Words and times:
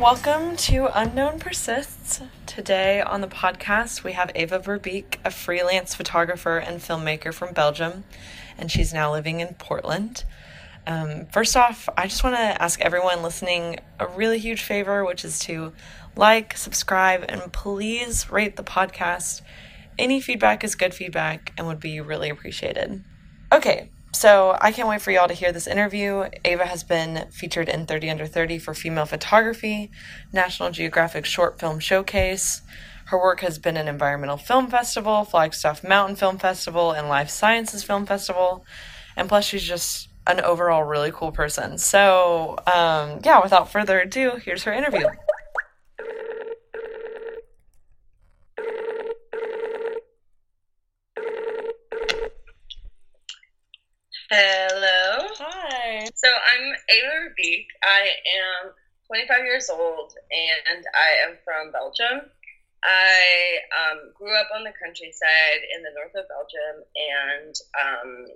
Welcome 0.00 0.56
to 0.56 0.88
Unknown 0.98 1.40
Persists. 1.40 2.22
Today 2.46 3.02
on 3.02 3.20
the 3.20 3.26
podcast, 3.26 4.02
we 4.02 4.12
have 4.12 4.30
Eva 4.34 4.58
Verbeeck, 4.58 5.16
a 5.26 5.30
freelance 5.30 5.94
photographer 5.94 6.56
and 6.56 6.80
filmmaker 6.80 7.34
from 7.34 7.52
Belgium, 7.52 8.04
and 8.56 8.70
she's 8.70 8.94
now 8.94 9.12
living 9.12 9.40
in 9.40 9.48
Portland. 9.58 10.24
Um, 10.86 11.26
first 11.26 11.54
off, 11.54 11.86
I 11.98 12.06
just 12.06 12.24
want 12.24 12.34
to 12.36 12.40
ask 12.40 12.80
everyone 12.80 13.22
listening 13.22 13.80
a 13.98 14.06
really 14.06 14.38
huge 14.38 14.62
favor, 14.62 15.04
which 15.04 15.22
is 15.22 15.38
to 15.40 15.74
like, 16.16 16.56
subscribe, 16.56 17.26
and 17.28 17.52
please 17.52 18.32
rate 18.32 18.56
the 18.56 18.64
podcast. 18.64 19.42
Any 19.98 20.22
feedback 20.22 20.64
is 20.64 20.76
good 20.76 20.94
feedback 20.94 21.52
and 21.58 21.66
would 21.66 21.78
be 21.78 22.00
really 22.00 22.30
appreciated. 22.30 23.04
Okay, 23.52 23.90
so 24.12 24.56
I 24.60 24.72
can't 24.72 24.88
wait 24.88 25.02
for 25.02 25.10
y'all 25.12 25.28
to 25.28 25.34
hear 25.34 25.52
this 25.52 25.66
interview. 25.66 26.24
Eva 26.44 26.66
has 26.66 26.82
been 26.82 27.28
featured 27.30 27.68
in 27.68 27.86
30 27.86 28.10
Under 28.10 28.26
30 28.26 28.58
for 28.58 28.74
female 28.74 29.06
photography, 29.06 29.90
National 30.32 30.70
Geographic 30.70 31.24
Short 31.24 31.60
Film 31.60 31.78
Showcase. 31.78 32.62
Her 33.06 33.18
work 33.18 33.40
has 33.40 33.58
been 33.58 33.76
an 33.76 33.88
Environmental 33.88 34.36
Film 34.36 34.68
Festival, 34.68 35.24
Flagstaff 35.24 35.82
Mountain 35.82 36.16
Film 36.16 36.38
Festival, 36.38 36.92
and 36.92 37.08
Life 37.08 37.30
Sciences 37.30 37.82
Film 37.82 38.06
Festival. 38.06 38.64
And 39.16 39.28
plus, 39.28 39.44
she's 39.44 39.64
just 39.64 40.08
an 40.26 40.40
overall 40.40 40.84
really 40.84 41.10
cool 41.12 41.32
person. 41.32 41.78
So, 41.78 42.56
um, 42.66 43.20
yeah, 43.24 43.40
without 43.42 43.70
further 43.72 44.00
ado, 44.00 44.36
here's 44.42 44.64
her 44.64 44.72
interview. 44.72 45.06
Hello. 54.32 55.26
Hi. 55.42 56.06
So 56.14 56.28
I'm 56.30 56.66
Eva 56.88 57.34
Beek. 57.36 57.66
I 57.82 58.14
am 58.62 58.70
25 59.08 59.42
years 59.42 59.68
old 59.68 60.14
and 60.30 60.86
I 60.94 61.26
am 61.26 61.36
from 61.42 61.72
Belgium. 61.72 62.30
I 62.84 63.58
um, 63.74 64.12
grew 64.14 64.32
up 64.38 64.46
on 64.54 64.62
the 64.62 64.70
countryside 64.78 65.66
in 65.74 65.82
the 65.82 65.90
north 65.98 66.14
of 66.14 66.30
Belgium 66.30 66.86
and 66.94 67.54
um, 67.74 68.26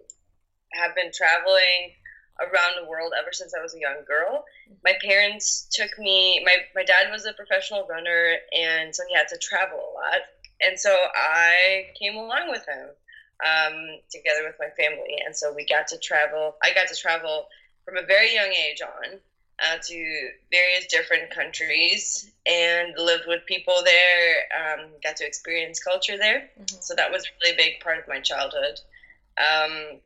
have 0.73 0.97
been 0.97 1.13
traveling 1.15 1.95
around 2.43 2.75
the 2.75 2.91
world 2.91 3.13
ever 3.15 3.31
since 3.31 3.55
I 3.55 3.63
was 3.63 3.77
a 3.77 3.79
young 3.79 4.03
girl. 4.05 4.45
My 4.83 4.95
parents 5.01 5.69
took 5.71 5.97
me, 5.97 6.43
my, 6.45 6.57
my 6.75 6.83
dad 6.83 7.13
was 7.13 7.25
a 7.25 7.35
professional 7.35 7.87
runner 7.87 8.35
and 8.51 8.93
so 8.93 9.05
he 9.09 9.15
had 9.15 9.29
to 9.29 9.39
travel 9.39 9.79
a 9.79 9.95
lot. 9.95 10.27
And 10.61 10.77
so 10.77 10.91
I 10.91 11.95
came 11.95 12.17
along 12.17 12.51
with 12.51 12.67
him 12.67 12.89
um, 13.43 13.99
together 14.11 14.45
with 14.45 14.57
my 14.59 14.71
family. 14.77 15.17
And 15.25 15.35
so 15.35 15.53
we 15.53 15.67
got 15.67 15.89
to 15.89 15.99
travel. 15.99 16.57
I 16.63 16.73
got 16.75 16.89
to 16.89 16.97
travel 16.97 17.47
from 17.85 17.97
a 17.97 18.07
very 18.07 18.35
young 18.35 18.53
age 18.53 18.81
on 18.83 19.19
uh, 19.63 19.79
to 19.83 20.29
various 20.51 20.87
different 20.89 21.31
countries 21.31 22.31
and 22.47 22.95
lived 22.99 23.25
with 23.27 23.47
people 23.47 23.77
there. 23.85 24.45
Um, 24.53 24.91
got 25.03 25.17
to 25.17 25.27
experience 25.27 25.83
culture 25.83 26.17
there. 26.19 26.51
Mm-hmm. 26.59 26.81
So 26.81 26.95
that 26.95 27.11
was 27.11 27.27
really 27.43 27.53
a 27.53 27.57
really 27.57 27.71
big 27.71 27.81
part 27.81 27.99
of 27.99 28.09
my 28.09 28.21
childhood. 28.21 28.81
Um, 29.37 30.01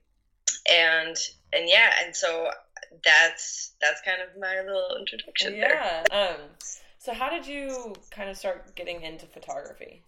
and 0.71 1.17
and 1.53 1.67
yeah, 1.67 1.93
and 2.05 2.15
so 2.15 2.51
that's 3.05 3.73
that's 3.81 4.01
kind 4.03 4.21
of 4.23 4.41
my 4.41 4.61
little 4.61 4.97
introduction. 4.99 5.57
Yeah. 5.57 6.03
There. 6.11 6.31
Um, 6.31 6.41
so 6.99 7.15
how 7.15 7.31
did 7.31 7.47
you 7.47 7.95
kind 8.11 8.29
of 8.29 8.37
start 8.37 8.75
getting 8.75 9.03
into 9.03 9.27
photography? 9.27 10.03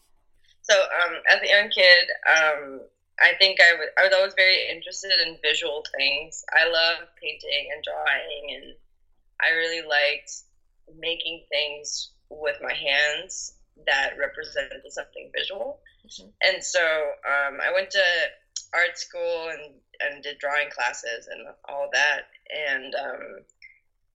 So 0.62 0.74
um, 0.74 1.16
as 1.30 1.40
a 1.42 1.48
young 1.48 1.70
kid, 1.70 2.10
um, 2.28 2.80
I 3.20 3.32
think 3.38 3.60
I 3.60 3.74
was 3.74 3.88
I 3.98 4.04
was 4.04 4.14
always 4.14 4.34
very 4.34 4.68
interested 4.70 5.12
in 5.26 5.36
visual 5.42 5.84
things. 5.96 6.44
I 6.52 6.68
love 6.68 7.08
painting 7.20 7.68
and 7.74 7.84
drawing, 7.84 8.56
and 8.56 8.74
I 9.40 9.50
really 9.56 9.86
liked 9.86 10.32
making 10.98 11.44
things 11.50 12.10
with 12.30 12.56
my 12.62 12.72
hands 12.72 13.54
that 13.86 14.14
represented 14.18 14.82
something 14.88 15.30
visual. 15.36 15.80
Mm-hmm. 16.06 16.28
And 16.42 16.64
so 16.64 16.80
um, 16.80 17.58
I 17.62 17.72
went 17.72 17.90
to 17.90 18.04
art 18.74 18.98
school 18.98 19.50
and, 19.50 19.74
and 20.00 20.22
did 20.22 20.38
drawing 20.38 20.70
classes 20.70 21.28
and 21.30 21.46
all 21.68 21.88
that. 21.92 22.28
And 22.50 22.94
um, 22.94 23.44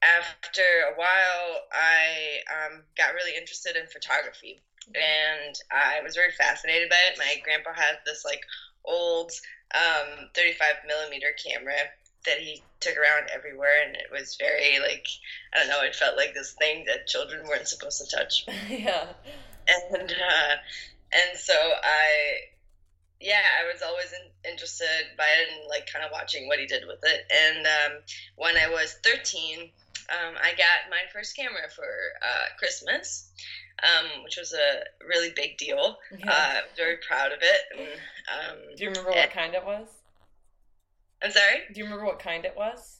after 0.01 0.65
a 0.91 0.95
while, 0.95 1.47
I 1.71 2.41
um, 2.51 2.83
got 2.97 3.13
really 3.13 3.37
interested 3.37 3.75
in 3.75 3.87
photography. 3.87 4.61
Mm-hmm. 4.89 5.01
And 5.01 5.55
I 5.71 6.01
was 6.03 6.15
very 6.15 6.31
fascinated 6.31 6.89
by 6.89 6.99
it. 7.11 7.17
My 7.17 7.41
grandpa 7.43 7.73
had 7.73 7.97
this 8.05 8.23
like 8.23 8.41
old 8.87 9.31
um, 9.73 10.29
35 10.33 10.67
millimeter 10.87 11.33
camera 11.43 11.77
that 12.25 12.39
he 12.39 12.61
took 12.79 12.97
around 12.97 13.29
everywhere, 13.33 13.85
and 13.85 13.95
it 13.95 14.11
was 14.11 14.35
very 14.35 14.79
like 14.79 15.07
I 15.53 15.59
don't 15.59 15.69
know. 15.69 15.81
It 15.81 15.95
felt 15.95 16.17
like 16.17 16.33
this 16.33 16.53
thing 16.53 16.85
that 16.85 17.07
children 17.07 17.47
weren't 17.47 17.67
supposed 17.67 18.03
to 18.03 18.15
touch. 18.15 18.45
yeah. 18.69 19.07
And 19.67 20.11
uh, 20.11 20.55
and 21.11 21.39
so 21.39 21.53
I, 21.53 22.51
yeah, 23.19 23.41
I 23.61 23.71
was 23.71 23.81
always 23.81 24.11
in, 24.11 24.51
interested 24.51 25.15
by 25.17 25.23
it 25.23 25.57
and 25.57 25.69
like 25.69 25.87
kind 25.91 26.05
of 26.05 26.11
watching 26.11 26.47
what 26.47 26.59
he 26.59 26.67
did 26.67 26.83
with 26.87 26.99
it. 27.03 27.25
And 27.31 27.65
um, 27.65 28.01
when 28.35 28.57
I 28.57 28.69
was 28.69 28.95
13, 29.03 29.59
um, 30.09 30.35
I 30.41 30.51
got 30.51 30.89
my 30.89 31.01
first 31.13 31.35
camera 31.35 31.69
for 31.73 31.87
uh, 32.21 32.57
Christmas 32.57 33.31
um, 33.83 34.23
which 34.23 34.37
was 34.37 34.53
a 34.53 35.05
really 35.05 35.31
big 35.35 35.57
deal. 35.57 35.97
Yeah. 36.17 36.31
Uh, 36.31 36.59
very 36.75 36.97
proud 37.07 37.31
of 37.31 37.39
it. 37.41 37.61
And, 37.77 37.87
um, 37.87 38.57
Do 38.75 38.83
you 38.83 38.89
remember 38.89 39.11
what 39.11 39.31
kind 39.31 39.53
it 39.53 39.65
was? 39.65 39.87
I'm 41.21 41.31
sorry. 41.31 41.61
Do 41.73 41.79
you 41.79 41.85
remember 41.85 42.05
what 42.05 42.19
kind 42.19 42.45
it 42.45 42.55
was? 42.55 42.99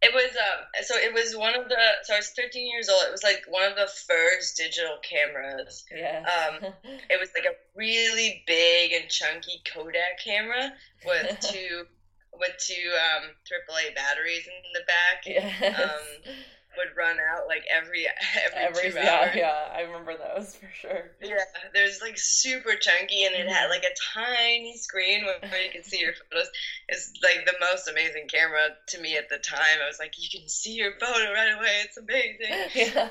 It 0.00 0.14
was 0.14 0.30
um. 0.30 0.84
So 0.84 0.94
it 0.94 1.12
was 1.12 1.36
one 1.36 1.56
of 1.56 1.68
the. 1.68 1.76
So 2.04 2.14
I 2.14 2.18
was 2.18 2.30
13 2.30 2.70
years 2.70 2.88
old. 2.88 3.02
It 3.08 3.10
was 3.10 3.24
like 3.24 3.42
one 3.48 3.68
of 3.68 3.76
the 3.76 3.90
first 4.06 4.56
digital 4.56 4.98
cameras. 5.02 5.84
Yeah. 5.94 6.24
Um. 6.24 6.72
it 7.10 7.18
was 7.18 7.30
like 7.34 7.46
a 7.46 7.56
really 7.76 8.44
big 8.46 8.92
and 8.92 9.10
chunky 9.10 9.60
Kodak 9.72 10.22
camera 10.24 10.72
with 11.04 11.40
two 11.40 11.84
with 12.32 12.52
two 12.58 12.92
um 12.94 13.30
AAA 13.44 13.96
batteries 13.96 14.46
in 14.46 14.72
the 14.72 14.86
back. 14.86 15.24
Yes. 15.26 15.80
Um 15.80 16.34
would 16.78 16.96
run 16.96 17.16
out 17.18 17.46
like 17.46 17.64
every 17.70 18.06
every, 18.46 18.58
every 18.58 18.90
two 18.90 18.96
yeah, 18.96 19.20
hours. 19.20 19.34
Yeah, 19.34 19.68
I 19.74 19.82
remember 19.82 20.14
those 20.16 20.56
for 20.56 20.70
sure. 20.72 21.10
Yeah, 21.22 21.44
there's 21.74 22.00
like 22.00 22.16
super 22.16 22.74
chunky, 22.74 23.24
and 23.24 23.34
it 23.34 23.48
had 23.48 23.68
mm-hmm. 23.68 23.70
like 23.70 23.84
a 23.84 23.94
tiny 24.14 24.76
screen 24.76 25.24
where, 25.24 25.38
you 25.62 25.70
can 25.70 25.82
see 25.82 26.00
your 26.00 26.12
photos. 26.12 26.48
It's 26.88 27.12
like 27.22 27.44
the 27.44 27.58
most 27.60 27.88
amazing 27.88 28.28
camera 28.28 28.78
to 28.88 29.00
me 29.00 29.16
at 29.16 29.28
the 29.28 29.38
time. 29.38 29.82
I 29.82 29.86
was 29.86 29.98
like, 29.98 30.14
you 30.16 30.28
can 30.30 30.48
see 30.48 30.72
your 30.72 30.92
photo 30.98 31.32
right 31.32 31.52
away. 31.56 31.84
It's 31.84 31.96
amazing. 31.96 32.54
Yeah. 32.78 33.10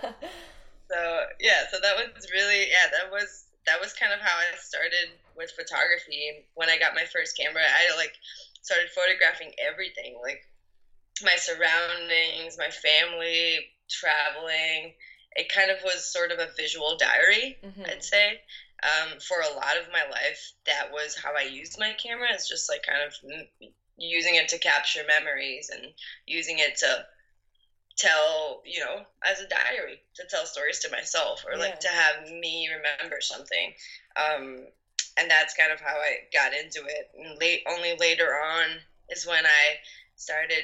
So 0.88 1.00
yeah, 1.42 1.68
so 1.70 1.78
that 1.84 2.00
was 2.00 2.32
really 2.32 2.72
yeah, 2.72 2.88
that 2.96 3.12
was 3.12 3.44
that 3.68 3.80
was 3.82 3.92
kind 3.94 4.14
of 4.14 4.20
how 4.24 4.32
I 4.40 4.56
started 4.58 5.12
with 5.36 5.52
photography. 5.52 6.48
When 6.56 6.70
I 6.70 6.80
got 6.80 6.96
my 6.96 7.04
first 7.12 7.36
camera, 7.36 7.62
I 7.62 7.96
like 7.98 8.16
started 8.62 8.88
photographing 8.96 9.52
everything, 9.60 10.18
like 10.24 10.48
my 11.24 11.36
surroundings, 11.36 12.58
my 12.58 12.70
family, 12.70 13.60
traveling. 13.90 14.94
It 15.36 15.52
kind 15.54 15.70
of 15.70 15.78
was 15.84 16.12
sort 16.12 16.32
of 16.32 16.40
a 16.40 16.50
visual 16.58 16.98
diary, 16.98 17.58
mm-hmm. 17.64 17.84
I'd 17.86 18.04
say. 18.04 18.42
Um, 18.84 19.20
for 19.20 19.38
a 19.42 19.56
lot 19.56 19.78
of 19.78 19.92
my 19.92 20.04
life, 20.10 20.54
that 20.66 20.92
was 20.92 21.16
how 21.16 21.34
I 21.36 21.44
used 21.44 21.80
my 21.80 21.94
camera. 21.94 22.28
It's 22.32 22.48
just 22.48 22.70
like 22.70 22.84
kind 22.84 23.02
of 23.02 23.70
using 23.98 24.36
it 24.36 24.50
to 24.50 24.60
capture 24.60 25.02
memories 25.08 25.70
and 25.74 25.94
using 26.26 26.60
it 26.60 26.78
to 26.78 27.06
tell, 27.98 28.62
you 28.66 28.80
know, 28.80 29.02
as 29.26 29.40
a 29.40 29.48
diary, 29.48 30.02
to 30.16 30.24
tell 30.30 30.46
stories 30.46 30.80
to 30.80 30.92
myself 30.92 31.44
or 31.46 31.54
yeah. 31.54 31.70
like 31.70 31.80
to 31.80 31.88
have 31.88 32.30
me 32.30 32.70
remember 32.70 33.18
something. 33.20 33.74
Um, 34.16 34.68
and 35.18 35.30
that's 35.30 35.56
kind 35.56 35.72
of 35.72 35.80
how 35.80 35.96
I 35.96 36.18
got 36.32 36.54
into 36.54 36.86
it. 36.88 37.10
And 37.18 37.40
late, 37.40 37.64
only 37.68 37.96
later 38.00 38.28
on 38.28 38.68
is 39.10 39.26
when 39.26 39.46
I 39.46 39.78
started 40.16 40.64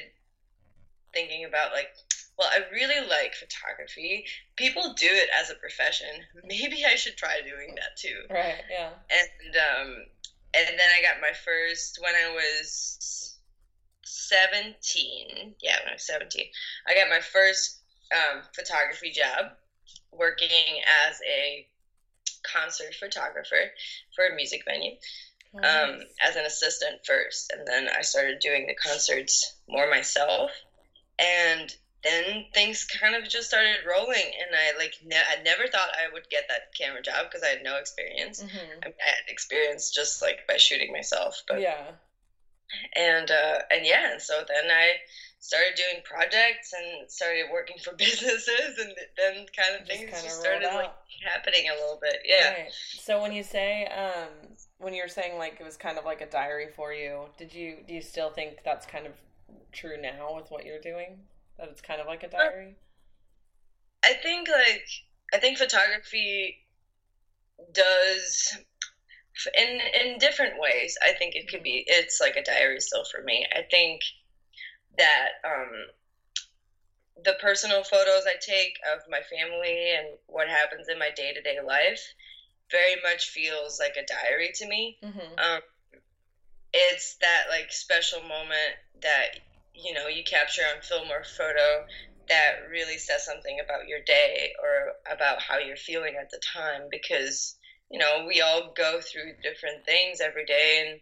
thinking 1.14 1.46
about 1.46 1.72
like 1.72 1.90
well 2.38 2.50
i 2.52 2.60
really 2.72 3.08
like 3.08 3.36
photography. 3.36 4.26
People 4.56 4.94
do 4.94 5.08
it 5.10 5.30
as 5.40 5.50
a 5.50 5.56
profession. 5.56 6.08
Maybe 6.44 6.86
i 6.86 6.96
should 6.96 7.18
try 7.18 7.42
doing 7.42 7.76
that 7.76 7.98
too. 7.98 8.22
Right 8.30 8.64
yeah. 8.70 8.90
And 9.10 9.56
um 9.56 9.96
and 10.54 10.68
then 10.68 10.90
i 10.98 11.02
got 11.02 11.22
my 11.22 11.34
first 11.34 12.00
when 12.02 12.14
i 12.14 12.34
was 12.34 13.38
17 14.04 15.56
yeah 15.62 15.80
when 15.80 15.90
i 15.90 15.94
was 15.94 16.06
17 16.06 16.46
i 16.88 16.94
got 16.94 17.10
my 17.10 17.20
first 17.20 17.80
um, 18.14 18.44
photography 18.54 19.12
job 19.12 19.46
working 20.12 20.82
as 21.08 21.20
a 21.28 21.66
concert 22.44 22.94
photographer 23.00 23.72
for 24.16 24.28
a 24.28 24.36
music 24.36 24.62
venue 24.68 24.92
um, 25.64 26.00
as 26.22 26.36
an 26.36 26.46
assistant 26.46 27.00
first. 27.06 27.54
And 27.56 27.68
then 27.68 27.88
i 27.96 28.02
started 28.02 28.40
doing 28.40 28.68
the 28.68 28.76
concerts 28.76 29.56
more 29.68 29.90
myself 29.90 30.52
and 31.24 31.76
then 32.04 32.46
things 32.54 32.84
kind 32.84 33.16
of 33.16 33.30
just 33.30 33.48
started 33.48 33.78
rolling 33.88 34.32
and 34.42 34.56
i 34.56 34.78
like 34.78 34.94
ne- 35.06 35.16
i 35.16 35.42
never 35.44 35.68
thought 35.68 35.90
i 35.98 36.12
would 36.12 36.30
get 36.30 36.44
that 36.50 36.74
camera 36.78 37.02
job 37.02 37.26
because 37.30 37.44
i 37.44 37.48
had 37.48 37.64
no 37.64 37.78
experience 37.78 38.44
mm-hmm. 38.44 38.80
I, 38.84 38.88
I, 38.88 39.06
had 39.06 39.30
experience 39.30 39.90
just 39.92 40.22
like 40.22 40.46
by 40.48 40.58
shooting 40.58 40.92
myself 40.92 41.42
but 41.48 41.62
yeah 41.62 41.92
and 42.96 43.30
uh, 43.30 43.60
and 43.72 43.86
yeah, 43.86 44.14
and 44.14 44.22
so 44.22 44.44
then 44.48 44.72
I 44.72 44.94
started 45.40 45.76
doing 45.76 46.02
projects 46.04 46.74
and 46.74 47.10
started 47.10 47.46
working 47.52 47.78
for 47.84 47.94
businesses, 47.98 48.78
and 48.80 48.94
then 49.18 49.46
kind 49.56 49.80
of 49.80 49.88
just 49.88 50.00
things 50.00 50.24
just 50.24 50.40
started 50.42 50.68
like 50.74 50.94
happening 51.26 51.70
a 51.70 51.74
little 51.74 52.00
bit. 52.02 52.20
Yeah. 52.26 52.54
Right. 52.54 52.72
So 52.72 53.22
when 53.22 53.32
you 53.32 53.44
say 53.44 53.88
um, 53.88 54.30
when 54.78 54.94
you're 54.94 55.08
saying 55.08 55.38
like 55.38 55.58
it 55.60 55.64
was 55.64 55.78
kind 55.78 55.98
of 55.98 56.06
like 56.06 56.22
a 56.22 56.28
diary 56.28 56.68
for 56.76 56.94
you, 56.94 57.26
did 57.38 57.54
you 57.54 57.78
do 57.88 57.94
you 57.94 58.02
still 58.02 58.30
think 58.30 58.60
that's 58.64 58.86
kind 58.86 59.06
of 59.06 59.14
true 59.74 60.00
now 60.00 60.36
with 60.36 60.50
what 60.50 60.66
you're 60.66 60.80
doing? 60.80 61.20
That 61.58 61.70
it's 61.70 61.82
kind 61.82 62.02
of 62.02 62.08
like 62.08 62.24
a 62.24 62.30
diary. 62.30 62.76
I 64.04 64.14
think 64.14 64.50
like 64.50 64.86
I 65.34 65.38
think 65.38 65.58
photography 65.58 66.58
does 67.72 68.58
in 69.58 69.80
in 70.00 70.18
different 70.18 70.60
ways. 70.60 70.98
I 71.04 71.14
think 71.14 71.36
it 71.36 71.48
could 71.48 71.64
be 71.64 71.84
it's 71.88 72.20
like 72.20 72.36
a 72.36 72.44
diary 72.44 72.80
still 72.80 73.06
for 73.06 73.22
me. 73.24 73.46
I 73.54 73.62
think 73.70 74.02
that 74.98 75.30
um, 75.44 75.72
the 77.24 77.36
personal 77.42 77.84
photos 77.84 78.24
I 78.26 78.36
take 78.40 78.78
of 78.94 79.02
my 79.10 79.22
family 79.22 79.94
and 79.96 80.18
what 80.28 80.48
happens 80.48 80.88
in 80.88 81.00
my 81.00 81.10
day 81.16 81.34
to 81.34 81.42
day 81.42 81.60
life 81.66 82.02
very 82.72 82.96
much 83.04 83.30
feels 83.30 83.80
like 83.80 83.96
a 83.98 84.06
diary 84.06 84.52
to 84.56 84.68
me. 84.68 84.98
Mm-hmm. 85.04 85.40
Um, 85.40 85.62
it's 86.74 87.16
that 87.22 87.46
like 87.50 87.72
special 87.72 88.22
moment 88.22 88.76
that 89.02 89.40
you 89.74 89.94
know 89.94 90.08
you 90.08 90.24
capture 90.24 90.62
on 90.76 90.82
film 90.82 91.10
or 91.10 91.24
photo 91.24 91.86
that 92.30 92.56
really 92.70 92.98
says 92.98 93.26
something 93.26 93.60
about 93.60 93.88
your 93.88 94.00
day 94.06 94.54
or 94.62 94.94
about 95.12 95.42
how 95.42 95.58
you're 95.58 95.76
feeling 95.76 96.16
at 96.20 96.30
the 96.30 96.40
time 96.54 96.84
because 96.90 97.56
you 97.92 98.00
know 98.00 98.26
we 98.28 98.42
all 98.42 98.74
go 98.76 99.02
through 99.02 99.34
different 99.42 99.86
things 99.86 100.22
every 100.22 100.46
day 100.46 100.86
and 100.88 101.00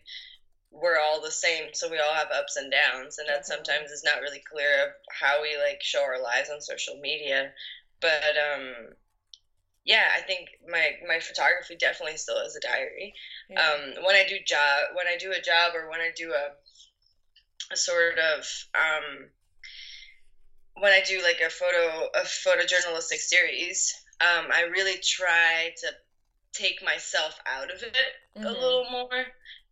we're 0.71 0.97
all 0.97 1.21
the 1.21 1.31
same 1.31 1.65
so 1.73 1.89
we 1.89 1.99
all 1.99 2.13
have 2.13 2.29
ups 2.33 2.55
and 2.55 2.71
downs 2.71 3.17
and 3.17 3.27
that 3.27 3.45
sometimes 3.45 3.91
is 3.91 4.03
not 4.03 4.21
really 4.21 4.41
clear 4.49 4.83
of 4.83 4.89
how 5.11 5.41
we 5.41 5.57
like 5.57 5.81
show 5.81 6.01
our 6.01 6.21
lives 6.21 6.49
on 6.49 6.61
social 6.61 6.95
media. 6.95 7.51
But 7.99 8.37
um 8.37 8.87
yeah 9.83 10.05
i 10.15 10.21
think 10.21 10.47
my 10.67 10.91
my 11.07 11.19
photography 11.19 11.75
definitely 11.75 12.17
still 12.17 12.37
is 12.37 12.55
a 12.55 12.59
diary. 12.59 13.13
Yeah. 13.49 13.61
um 13.61 14.05
when 14.05 14.15
i 14.15 14.23
do 14.27 14.37
job 14.45 14.95
when 14.95 15.07
i 15.07 15.17
do 15.17 15.31
a 15.31 15.41
job 15.41 15.73
or 15.75 15.89
when 15.89 15.99
i 15.99 16.11
do 16.15 16.31
a, 16.31 16.51
a 17.71 17.77
sort 17.77 18.17
of 18.19 18.47
um 18.75 19.27
when 20.75 20.91
i 20.91 21.01
do 21.05 21.21
like 21.23 21.41
a 21.45 21.49
photo 21.49 22.07
a 22.15 22.23
photojournalistic 22.23 23.19
series 23.19 23.93
um 24.21 24.45
i 24.51 24.63
really 24.71 24.97
try 25.01 25.71
to 25.77 25.87
take 26.53 26.83
myself 26.83 27.39
out 27.45 27.71
of 27.73 27.81
it 27.81 27.93
mm-hmm. 28.37 28.45
a 28.45 28.51
little 28.51 28.85
more 28.91 29.25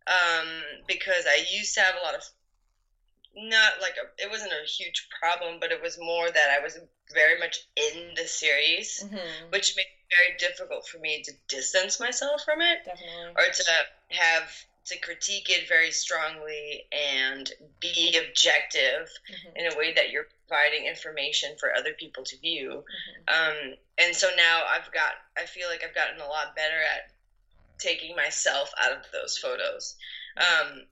um, 0.06 0.48
because 0.88 1.24
I 1.26 1.44
used 1.52 1.74
to 1.74 1.80
have 1.80 1.94
a 2.00 2.04
lot 2.04 2.14
of 2.14 2.22
not 3.36 3.74
like 3.80 3.94
a, 3.94 4.22
it 4.22 4.30
wasn't 4.30 4.52
a 4.52 4.66
huge 4.66 5.08
problem, 5.20 5.58
but 5.60 5.70
it 5.70 5.80
was 5.82 5.98
more 6.00 6.28
that 6.28 6.48
I 6.58 6.62
was 6.62 6.78
very 7.14 7.38
much 7.38 7.58
in 7.76 8.14
the 8.16 8.26
series, 8.26 9.04
mm-hmm. 9.04 9.50
which 9.50 9.76
made 9.76 9.86
it 9.86 10.16
very 10.16 10.36
difficult 10.38 10.88
for 10.88 10.98
me 10.98 11.22
to 11.22 11.32
distance 11.48 12.00
myself 12.00 12.42
from 12.44 12.60
it 12.60 12.84
Definitely. 12.84 13.32
or 13.36 13.52
to 13.52 13.64
have 14.08 14.50
to 14.86 14.98
critique 14.98 15.50
it 15.50 15.68
very 15.68 15.90
strongly 15.90 16.86
and 16.90 17.52
be 17.80 18.18
objective 18.18 19.08
mm-hmm. 19.08 19.56
in 19.56 19.72
a 19.72 19.76
way 19.76 19.92
that 19.94 20.10
you're 20.10 20.26
providing 20.48 20.86
information 20.86 21.50
for 21.58 21.74
other 21.74 21.92
people 21.92 22.24
to 22.24 22.38
view. 22.38 22.82
Mm-hmm. 23.28 23.50
Um, 23.70 23.74
and 23.98 24.16
so 24.16 24.28
now 24.36 24.62
I've 24.68 24.90
got, 24.92 25.12
I 25.36 25.46
feel 25.46 25.68
like 25.68 25.82
I've 25.86 25.94
gotten 25.94 26.20
a 26.20 26.26
lot 26.26 26.56
better 26.56 26.80
at 26.94 27.12
taking 27.78 28.16
myself 28.16 28.72
out 28.82 28.92
of 28.92 29.04
those 29.12 29.38
photos 29.38 29.96
um, 30.36 30.82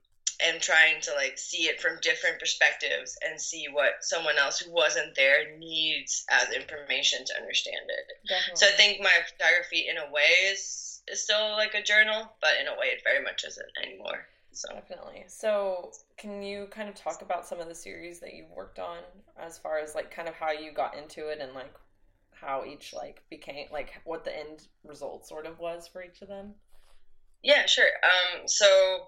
and 0.45 0.61
trying 0.61 1.01
to 1.01 1.11
like 1.15 1.37
see 1.37 1.63
it 1.63 1.81
from 1.81 1.99
different 2.01 2.39
perspectives 2.39 3.17
and 3.27 3.39
see 3.39 3.67
what 3.71 4.01
someone 4.01 4.37
else 4.37 4.59
who 4.59 4.71
wasn't 4.71 5.15
there 5.15 5.57
needs 5.57 6.25
as 6.29 6.53
information 6.53 7.25
to 7.25 7.35
understand 7.37 7.89
it. 7.89 8.27
Definitely. 8.27 8.55
So 8.55 8.67
I 8.67 8.71
think 8.71 9.01
my 9.01 9.17
photography, 9.31 9.87
in 9.89 9.97
a 9.97 10.11
way, 10.11 10.51
is 10.51 10.88
is 11.11 11.21
still 11.21 11.51
like 11.51 11.73
a 11.73 11.81
journal, 11.81 12.31
but 12.41 12.51
in 12.59 12.67
a 12.67 12.71
way, 12.71 12.87
it 12.87 13.01
very 13.03 13.23
much 13.23 13.43
isn't 13.47 13.67
anymore. 13.83 14.27
So 14.51 14.69
definitely. 14.73 15.25
So 15.27 15.91
can 16.17 16.41
you 16.41 16.67
kind 16.71 16.89
of 16.89 16.95
talk 16.95 17.21
about 17.21 17.45
some 17.45 17.59
of 17.59 17.67
the 17.67 17.75
series 17.75 18.19
that 18.19 18.33
you've 18.33 18.49
worked 18.49 18.79
on, 18.79 18.97
as 19.39 19.57
far 19.57 19.79
as 19.79 19.95
like 19.95 20.11
kind 20.11 20.27
of 20.27 20.35
how 20.35 20.51
you 20.51 20.71
got 20.71 20.97
into 20.97 21.29
it 21.29 21.39
and 21.39 21.53
like 21.53 21.73
how 22.33 22.63
each 22.65 22.93
like 22.93 23.21
became 23.29 23.67
like 23.71 23.93
what 24.05 24.23
the 24.23 24.37
end 24.37 24.67
result 24.83 25.27
sort 25.27 25.45
of 25.45 25.59
was 25.59 25.87
for 25.87 26.03
each 26.03 26.21
of 26.21 26.27
them? 26.27 26.53
Yeah, 27.43 27.65
sure. 27.65 27.89
Um, 28.03 28.47
so 28.47 29.07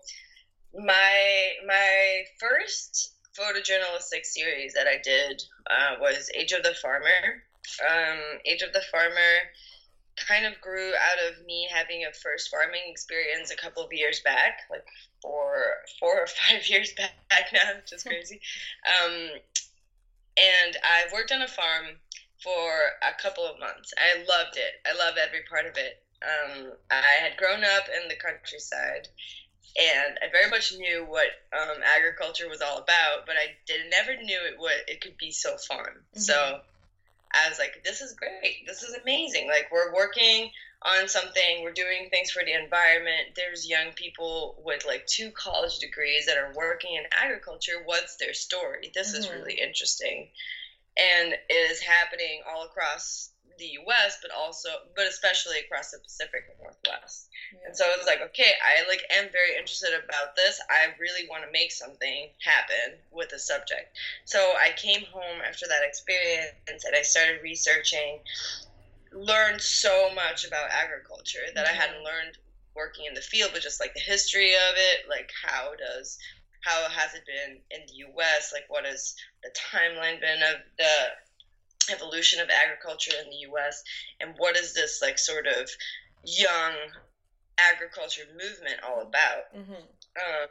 my 0.74 1.52
my 1.66 2.24
first 2.40 3.16
photojournalistic 3.38 4.26
series 4.26 4.74
that 4.74 4.88
I 4.88 5.00
did 5.04 5.42
uh, 5.70 5.96
was 6.00 6.30
Age 6.38 6.52
of 6.52 6.64
the 6.64 6.74
Farmer. 6.82 7.44
Um, 7.90 8.20
Age 8.46 8.62
of 8.62 8.74
the 8.74 8.82
Farmer 8.92 9.38
kind 10.16 10.46
of 10.46 10.60
grew 10.62 10.92
out 10.94 11.32
of 11.32 11.46
me 11.46 11.68
having 11.72 12.06
a 12.06 12.14
first 12.14 12.50
farming 12.50 12.82
experience 12.88 13.52
a 13.52 13.56
couple 13.56 13.84
of 13.84 13.94
years 13.94 14.22
back, 14.22 14.62
like 14.70 14.86
four 15.22 15.66
four 16.00 16.22
or 16.22 16.28
five 16.50 16.68
years 16.68 16.94
back 16.94 17.48
now, 17.54 17.76
which 17.76 17.94
is 17.94 18.04
crazy. 18.08 18.40
Um, 19.04 19.30
and 20.38 20.78
I've 20.84 21.12
worked 21.12 21.32
on 21.32 21.42
a 21.42 21.48
farm 21.48 21.86
for 22.42 22.72
a 23.02 23.22
couple 23.22 23.46
of 23.46 23.60
months. 23.60 23.94
I 23.98 24.20
loved 24.20 24.58
it. 24.58 24.82
I 24.86 24.98
love 24.98 25.16
every 25.18 25.42
part 25.50 25.66
of 25.66 25.78
it. 25.78 26.02
Um, 26.22 26.74
I 26.90 27.22
had 27.22 27.38
grown 27.38 27.64
up 27.64 27.86
in 27.90 28.08
the 28.08 28.16
countryside, 28.16 29.08
and 29.78 30.18
I 30.22 30.30
very 30.32 30.50
much 30.50 30.74
knew 30.74 31.06
what 31.08 31.28
um, 31.54 31.82
agriculture 31.84 32.48
was 32.50 32.62
all 32.62 32.78
about, 32.78 33.26
but 33.26 33.36
I 33.38 33.56
did 33.66 33.82
never 33.90 34.22
knew 34.22 34.40
it 34.46 34.60
would 34.60 34.84
it 34.88 35.02
could 35.02 35.18
be 35.18 35.32
so 35.32 35.58
fun. 35.58 35.80
Mm-hmm. 35.80 36.20
So 36.20 36.62
I 37.34 37.50
was 37.50 37.60
like, 37.60 37.84
"This 37.84 38.02
is 38.02 38.14
great. 38.14 38.66
This 38.68 38.84
is 38.84 38.94
amazing. 38.96 39.48
Like 39.48 39.70
we're 39.72 39.94
working 39.94 40.52
on 40.84 41.08
something. 41.08 41.64
We're 41.64 41.74
doing 41.74 42.10
things 42.10 42.32
for 42.32 42.44
the 42.44 42.54
environment. 42.54 43.36
There's 43.36 43.68
young 43.68 43.92
people 43.94 44.62
with 44.64 44.86
like 44.86 45.06
two 45.08 45.32
college 45.32 45.80
degrees 45.80 46.26
that 46.26 46.38
are 46.38 46.54
working 46.56 46.96
in 46.96 47.04
agriculture. 47.12 47.82
What's 47.86 48.16
their 48.18 48.34
story? 48.34 48.92
This 48.94 49.10
mm-hmm. 49.10 49.20
is 49.20 49.30
really 49.32 49.60
interesting." 49.60 50.30
And 50.98 51.34
it 51.50 51.54
is 51.54 51.80
happening 51.80 52.42
all 52.48 52.64
across 52.64 53.31
the 53.62 53.78
U.S., 53.86 54.18
but 54.22 54.32
also, 54.34 54.70
but 54.96 55.06
especially 55.06 55.60
across 55.60 55.92
the 55.92 56.00
Pacific 56.00 56.50
Northwest. 56.60 57.30
Yeah. 57.54 57.68
And 57.68 57.78
so 57.78 57.86
it 57.86 57.98
was 57.98 58.08
like, 58.08 58.22
okay, 58.34 58.58
I 58.58 58.90
like 58.90 59.06
am 59.14 59.30
very 59.32 59.56
interested 59.56 59.94
about 59.94 60.36
this. 60.36 60.60
I 60.70 60.98
really 61.00 61.30
want 61.30 61.46
to 61.46 61.52
make 61.54 61.72
something 61.72 62.30
happen 62.42 62.98
with 63.12 63.30
the 63.30 63.40
subject. 63.40 63.96
So 64.26 64.40
I 64.40 64.74
came 64.76 65.06
home 65.14 65.46
after 65.48 65.68
that 65.70 65.86
experience 65.86 66.84
and 66.84 66.96
I 66.96 67.04
started 67.04 67.44
researching, 67.44 68.20
learned 69.14 69.62
so 69.62 70.10
much 70.16 70.46
about 70.46 70.74
agriculture 70.74 71.46
that 71.54 71.68
mm-hmm. 71.68 71.78
I 71.78 71.82
hadn't 71.82 72.04
learned 72.04 72.42
working 72.76 73.06
in 73.06 73.14
the 73.14 73.22
field, 73.22 73.52
but 73.54 73.62
just 73.62 73.80
like 73.80 73.94
the 73.94 74.02
history 74.02 74.54
of 74.54 74.74
it, 74.76 75.06
like 75.08 75.30
how 75.46 75.76
does 75.78 76.18
how 76.62 76.88
has 76.90 77.14
it 77.16 77.26
been 77.26 77.58
in 77.72 77.86
the 77.88 77.94
U.S. 78.14 78.54
Like, 78.54 78.66
what 78.70 78.86
has 78.86 79.16
the 79.44 79.50
timeline 79.50 80.22
been 80.22 80.42
of 80.44 80.62
the 80.78 80.94
evolution 81.92 82.40
of 82.40 82.50
agriculture 82.50 83.14
in 83.24 83.30
the 83.30 83.38
U.S. 83.50 83.84
and 84.20 84.34
what 84.38 84.58
is 84.58 84.74
this 84.74 85.02
like 85.02 85.18
sort 85.18 85.48
of 85.48 85.70
young 86.24 86.74
agriculture 87.58 88.24
movement 88.34 88.80
all 88.88 89.02
about? 89.02 89.54
Mm-hmm. 89.56 89.84
Uh, 90.16 90.48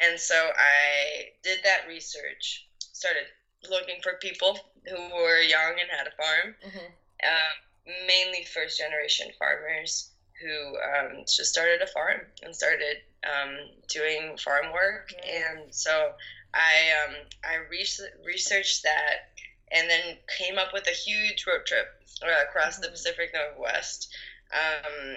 and 0.00 0.18
so 0.18 0.34
I 0.34 1.30
did 1.42 1.58
that 1.64 1.88
research, 1.88 2.66
started 2.92 3.24
looking 3.68 4.00
for 4.02 4.14
people 4.20 4.58
who 4.88 4.96
were 5.14 5.40
young 5.40 5.76
and 5.80 5.90
had 5.90 6.06
a 6.06 6.16
farm, 6.16 6.54
mm-hmm. 6.66 6.86
uh, 7.24 7.96
mainly 8.06 8.44
first 8.44 8.78
generation 8.78 9.28
farmers 9.38 10.10
who 10.40 10.76
um, 10.78 11.24
just 11.26 11.52
started 11.52 11.82
a 11.82 11.86
farm 11.86 12.20
and 12.42 12.56
started 12.56 12.96
um, 13.24 13.56
doing 13.88 14.36
farm 14.38 14.72
work. 14.72 15.12
Mm-hmm. 15.12 15.60
And 15.62 15.74
so 15.74 16.12
I 16.54 17.06
um, 17.06 17.14
I 17.44 17.56
re- 17.70 18.08
researched 18.24 18.82
that 18.84 19.29
and 19.72 19.88
then 19.88 20.16
came 20.38 20.58
up 20.58 20.72
with 20.72 20.86
a 20.86 20.90
huge 20.90 21.44
road 21.46 21.66
trip 21.66 21.86
uh, 22.22 22.48
across 22.48 22.78
the 22.78 22.86
mm-hmm. 22.86 22.92
Pacific 22.92 23.34
Northwest. 23.34 24.12
Um, 24.52 25.16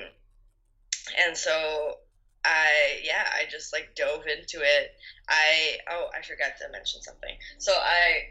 and 1.26 1.36
so 1.36 1.98
I, 2.46 3.00
yeah, 3.04 3.26
I 3.34 3.50
just 3.50 3.74
like 3.74 3.96
dove 3.96 4.26
into 4.28 4.64
it. 4.64 4.92
I, 5.28 5.78
oh, 5.90 6.10
I 6.18 6.22
forgot 6.22 6.58
to 6.62 6.72
mention 6.72 7.02
something. 7.02 7.36
So 7.58 7.72
I 7.74 8.30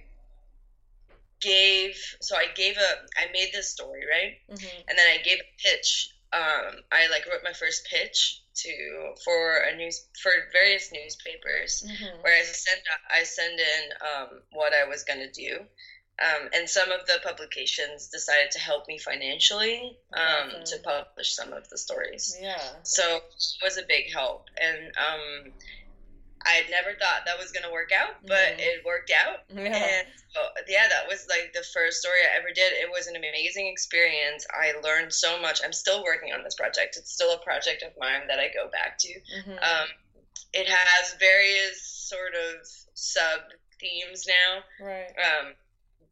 gave, 1.41 1.97
so 2.21 2.37
I 2.37 2.47
gave 2.55 2.77
a, 2.77 3.21
I 3.21 3.33
made 3.33 3.51
this 3.53 3.71
story, 3.71 4.03
right? 4.11 4.35
Mm-hmm. 4.51 4.89
And 4.89 4.99
then 4.99 5.07
I 5.07 5.23
gave 5.23 5.39
a 5.39 5.63
pitch. 5.63 6.15
Um, 6.33 6.81
I 6.91 7.09
like 7.11 7.27
wrote 7.27 7.43
my 7.45 7.53
first 7.53 7.87
pitch 7.91 8.43
to 8.55 9.15
for 9.25 9.59
a 9.59 9.77
news 9.77 10.07
for 10.23 10.31
various 10.53 10.91
newspapers 10.93 11.85
mm-hmm. 11.87 12.23
where 12.23 12.39
I 12.39 12.43
send 12.45 12.81
I 13.11 13.23
send 13.25 13.59
in 13.59 13.83
um, 14.01 14.29
what 14.53 14.73
I 14.75 14.89
was 14.89 15.05
gonna 15.05 15.31
do, 15.31 15.61
um, 16.21 16.49
and 16.55 16.69
some 16.69 16.91
of 16.93 17.07
the 17.07 17.19
publications 17.25 18.09
decided 18.09 18.51
to 18.53 18.59
help 18.59 18.87
me 18.87 18.99
financially 18.99 19.97
um, 20.13 20.51
mm-hmm. 20.51 20.63
to 20.65 20.79
publish 20.85 21.35
some 21.35 21.53
of 21.53 21.69
the 21.71 21.79
stories. 21.79 22.37
Yeah. 22.41 22.61
So 22.83 23.17
it 23.17 23.65
was 23.65 23.79
a 23.79 23.83
big 23.89 24.13
help. 24.13 24.47
And 24.61 24.93
um, 24.97 25.53
I 26.45 26.51
had 26.51 26.71
never 26.71 26.91
thought 26.99 27.23
that 27.27 27.39
was 27.39 27.51
gonna 27.53 27.73
work 27.73 27.93
out, 27.93 28.25
but 28.27 28.57
Mhm. 28.57 28.61
it 28.61 28.85
worked 28.85 29.11
out. 29.11 29.45
Yeah. 29.49 29.75
And 29.75 30.07
so, 30.35 30.49
yeah, 30.69 30.89
that 30.89 31.09
was 31.09 31.27
like 31.29 31.53
the 31.55 31.63
first 31.63 32.01
story 32.01 32.19
I 32.25 32.37
ever 32.37 32.51
did. 32.53 32.73
It 32.75 32.91
was 32.91 33.07
an 33.07 33.17
amazing 33.17 33.69
experience. 33.69 34.47
I 34.51 34.73
learned 34.83 35.15
so 35.15 35.39
much. 35.39 35.61
I'm 35.65 35.73
still 35.73 36.05
working 36.05 36.33
on 36.33 36.45
this 36.45 36.55
project. 36.55 36.97
It's 36.97 37.13
still 37.13 37.33
a 37.33 37.39
project 37.39 37.83
of 37.83 37.93
mine 37.99 38.27
that 38.29 38.39
I 38.39 38.49
go 38.49 38.69
back 38.69 38.99
to. 38.99 39.21
Mhm. 39.21 39.63
Um, 39.63 39.89
it 40.53 40.69
has 40.69 41.15
various 41.15 41.83
sort 41.83 42.35
of 42.35 42.67
sub 42.95 43.41
themes 43.81 44.27
now. 44.27 44.65
right. 44.81 45.11
Um, 45.19 45.55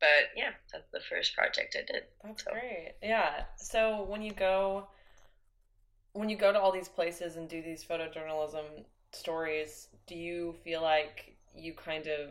but 0.01 0.31
yeah, 0.37 0.51
that's 0.73 0.89
the 0.93 1.01
first 1.01 1.35
project 1.35 1.77
I 1.79 1.85
did. 1.91 2.05
That's 2.25 2.43
So- 2.45 2.51
great. 2.53 2.95
Yeah. 3.03 3.45
So 3.57 4.03
when 4.05 4.23
you 4.23 4.33
go 4.33 4.89
when 6.13 6.29
you 6.29 6.37
go 6.37 6.53
to 6.53 6.59
all 6.61 6.73
these 6.73 6.89
places 6.89 7.37
and 7.37 7.49
do 7.49 7.63
these 7.63 7.85
photojournalism 7.85 8.85
stories, 9.13 9.89
do 10.09 10.17
you 10.17 10.55
feel 10.65 10.83
like 10.83 11.37
you 11.55 11.73
kind 11.75 12.07
of 12.09 12.31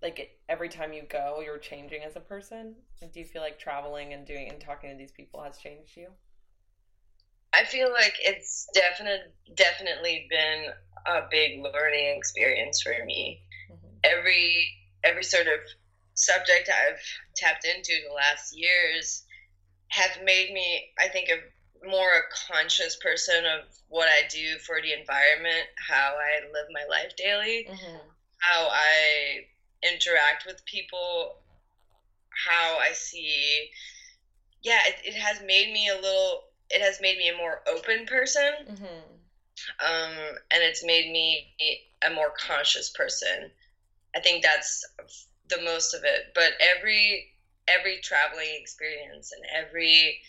like 0.00 0.38
every 0.48 0.68
time 0.68 0.92
you 0.92 1.02
go, 1.02 1.40
you're 1.44 1.58
changing 1.58 2.02
as 2.04 2.16
a 2.16 2.20
person? 2.20 2.74
Like, 3.02 3.12
do 3.12 3.18
you 3.20 3.26
feel 3.26 3.42
like 3.42 3.58
traveling 3.58 4.12
and 4.14 4.26
doing 4.26 4.48
and 4.48 4.60
talking 4.60 4.90
to 4.90 4.96
these 4.96 5.10
people 5.12 5.42
has 5.42 5.58
changed 5.58 5.96
you? 5.96 6.08
I 7.52 7.64
feel 7.64 7.90
like 7.90 8.14
it's 8.20 8.68
definite, 8.74 9.34
definitely 9.54 10.26
been 10.30 10.66
a 11.06 11.22
big 11.30 11.60
learning 11.62 12.16
experience 12.16 12.80
for 12.82 12.94
me. 13.04 13.42
Mhm. 13.70 13.98
Every 14.04 14.74
every 15.02 15.24
sort 15.24 15.46
of 15.48 15.60
subject 16.18 16.68
I've 16.68 17.00
tapped 17.36 17.64
into 17.64 17.92
the 18.06 18.12
last 18.12 18.56
years 18.56 19.24
have 19.90 20.22
made 20.22 20.52
me, 20.52 20.90
I 20.98 21.08
think, 21.08 21.30
a 21.30 21.86
more 21.86 22.12
a 22.12 22.52
conscious 22.52 22.96
person 22.96 23.46
of 23.46 23.64
what 23.88 24.08
I 24.08 24.26
do 24.28 24.58
for 24.58 24.80
the 24.82 24.92
environment, 24.92 25.66
how 25.76 26.16
I 26.18 26.40
live 26.52 26.66
my 26.70 26.84
life 26.90 27.14
daily, 27.16 27.66
Mhm. 27.68 28.00
how 28.38 28.68
I 28.70 29.46
interact 29.82 30.44
with 30.44 30.64
people, 30.64 31.40
how 32.46 32.78
I 32.78 32.92
see. 32.92 33.70
Yeah, 34.62 34.86
it, 34.86 34.96
it 35.04 35.14
has 35.14 35.40
made 35.40 35.72
me 35.72 35.88
a 35.88 35.96
little. 35.96 36.50
It 36.70 36.82
has 36.82 37.00
made 37.00 37.16
me 37.16 37.28
a 37.28 37.36
more 37.36 37.62
open 37.66 38.04
person, 38.06 38.66
Mhm. 38.68 39.20
um, 39.80 40.38
and 40.50 40.62
it's 40.62 40.84
made 40.84 41.10
me 41.10 41.54
a 42.02 42.10
more 42.10 42.30
conscious 42.32 42.90
person. 42.90 43.50
I 44.14 44.20
think 44.20 44.42
that's 44.42 44.84
the 45.48 45.60
most 45.62 45.94
of 45.94 46.04
it. 46.04 46.32
But 46.34 46.52
every 46.60 47.32
every 47.68 48.00
traveling 48.02 48.48
experience 48.54 49.32
and 49.32 49.44
every 49.54 50.20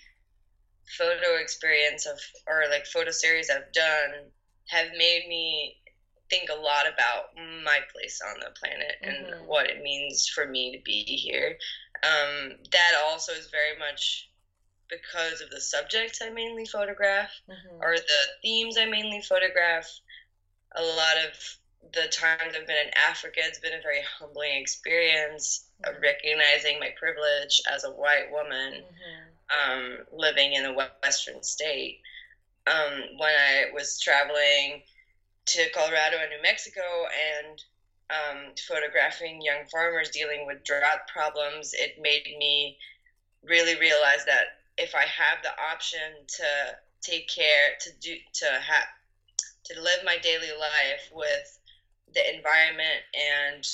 photo 0.97 1.35
experience 1.35 2.05
of 2.05 2.19
or 2.47 2.65
like 2.69 2.85
photo 2.85 3.11
series 3.11 3.49
I've 3.49 3.71
done 3.71 4.31
have 4.67 4.87
made 4.97 5.27
me 5.27 5.77
think 6.29 6.49
a 6.49 6.55
lot 6.55 6.85
about 6.91 7.35
my 7.35 7.79
place 7.91 8.21
on 8.21 8.39
the 8.39 8.51
planet 8.51 8.95
and 9.01 9.25
Mhm. 9.33 9.45
what 9.45 9.69
it 9.69 9.81
means 9.81 10.27
for 10.27 10.45
me 10.45 10.71
to 10.77 10.83
be 10.83 11.03
here. 11.03 11.57
Um, 12.03 12.61
that 12.71 12.95
also 12.95 13.33
is 13.33 13.47
very 13.49 13.77
much 13.77 14.29
because 14.89 15.41
of 15.41 15.49
the 15.49 15.61
subjects 15.61 16.21
I 16.21 16.29
mainly 16.29 16.65
photograph 16.65 17.31
Mhm. 17.47 17.79
or 17.81 17.97
the 17.97 18.27
themes 18.41 18.77
I 18.77 18.85
mainly 18.85 19.21
photograph. 19.21 19.89
A 20.73 20.83
lot 20.83 21.17
of 21.17 21.57
the 21.81 22.07
times 22.07 22.55
I've 22.55 22.67
been 22.67 22.77
in 22.87 22.91
Africa, 22.95 23.41
it's 23.43 23.59
been 23.59 23.73
a 23.73 23.81
very 23.81 24.01
humbling 24.19 24.55
experience 24.61 25.65
of 25.83 25.95
recognizing 26.01 26.79
my 26.79 26.91
privilege 26.97 27.61
as 27.67 27.83
a 27.83 27.91
white 27.91 28.29
woman 28.31 28.85
Mhm. 28.85 29.37
um, 29.51 30.05
living 30.11 30.53
in 30.53 30.65
a 30.65 30.73
western 30.73 31.43
state. 31.43 31.99
Um, 32.67 33.17
when 33.17 33.33
I 33.35 33.65
was 33.73 33.99
traveling 33.99 34.83
to 35.47 35.69
Colorado 35.69 36.19
and 36.19 36.29
New 36.29 36.41
Mexico 36.41 37.07
and 37.07 37.63
um, 38.09 38.55
photographing 38.67 39.41
young 39.41 39.65
farmers 39.71 40.09
dealing 40.09 40.45
with 40.45 40.63
drought 40.63 41.07
problems, 41.07 41.73
it 41.73 41.97
made 41.99 42.25
me 42.37 42.77
really 43.43 43.75
realize 43.75 44.25
that 44.25 44.45
if 44.77 44.95
I 44.95 45.05
have 45.05 45.41
the 45.43 45.51
option 45.61 46.25
to 46.37 46.77
take 47.01 47.27
care, 47.29 47.75
to 47.81 47.91
do, 48.01 48.17
to 48.35 48.45
have, 48.45 48.87
to 49.65 49.81
live 49.81 50.03
my 50.03 50.17
daily 50.17 50.51
life 50.51 51.09
with 51.11 51.58
the 52.13 52.35
environment 52.35 53.01
and 53.13 53.67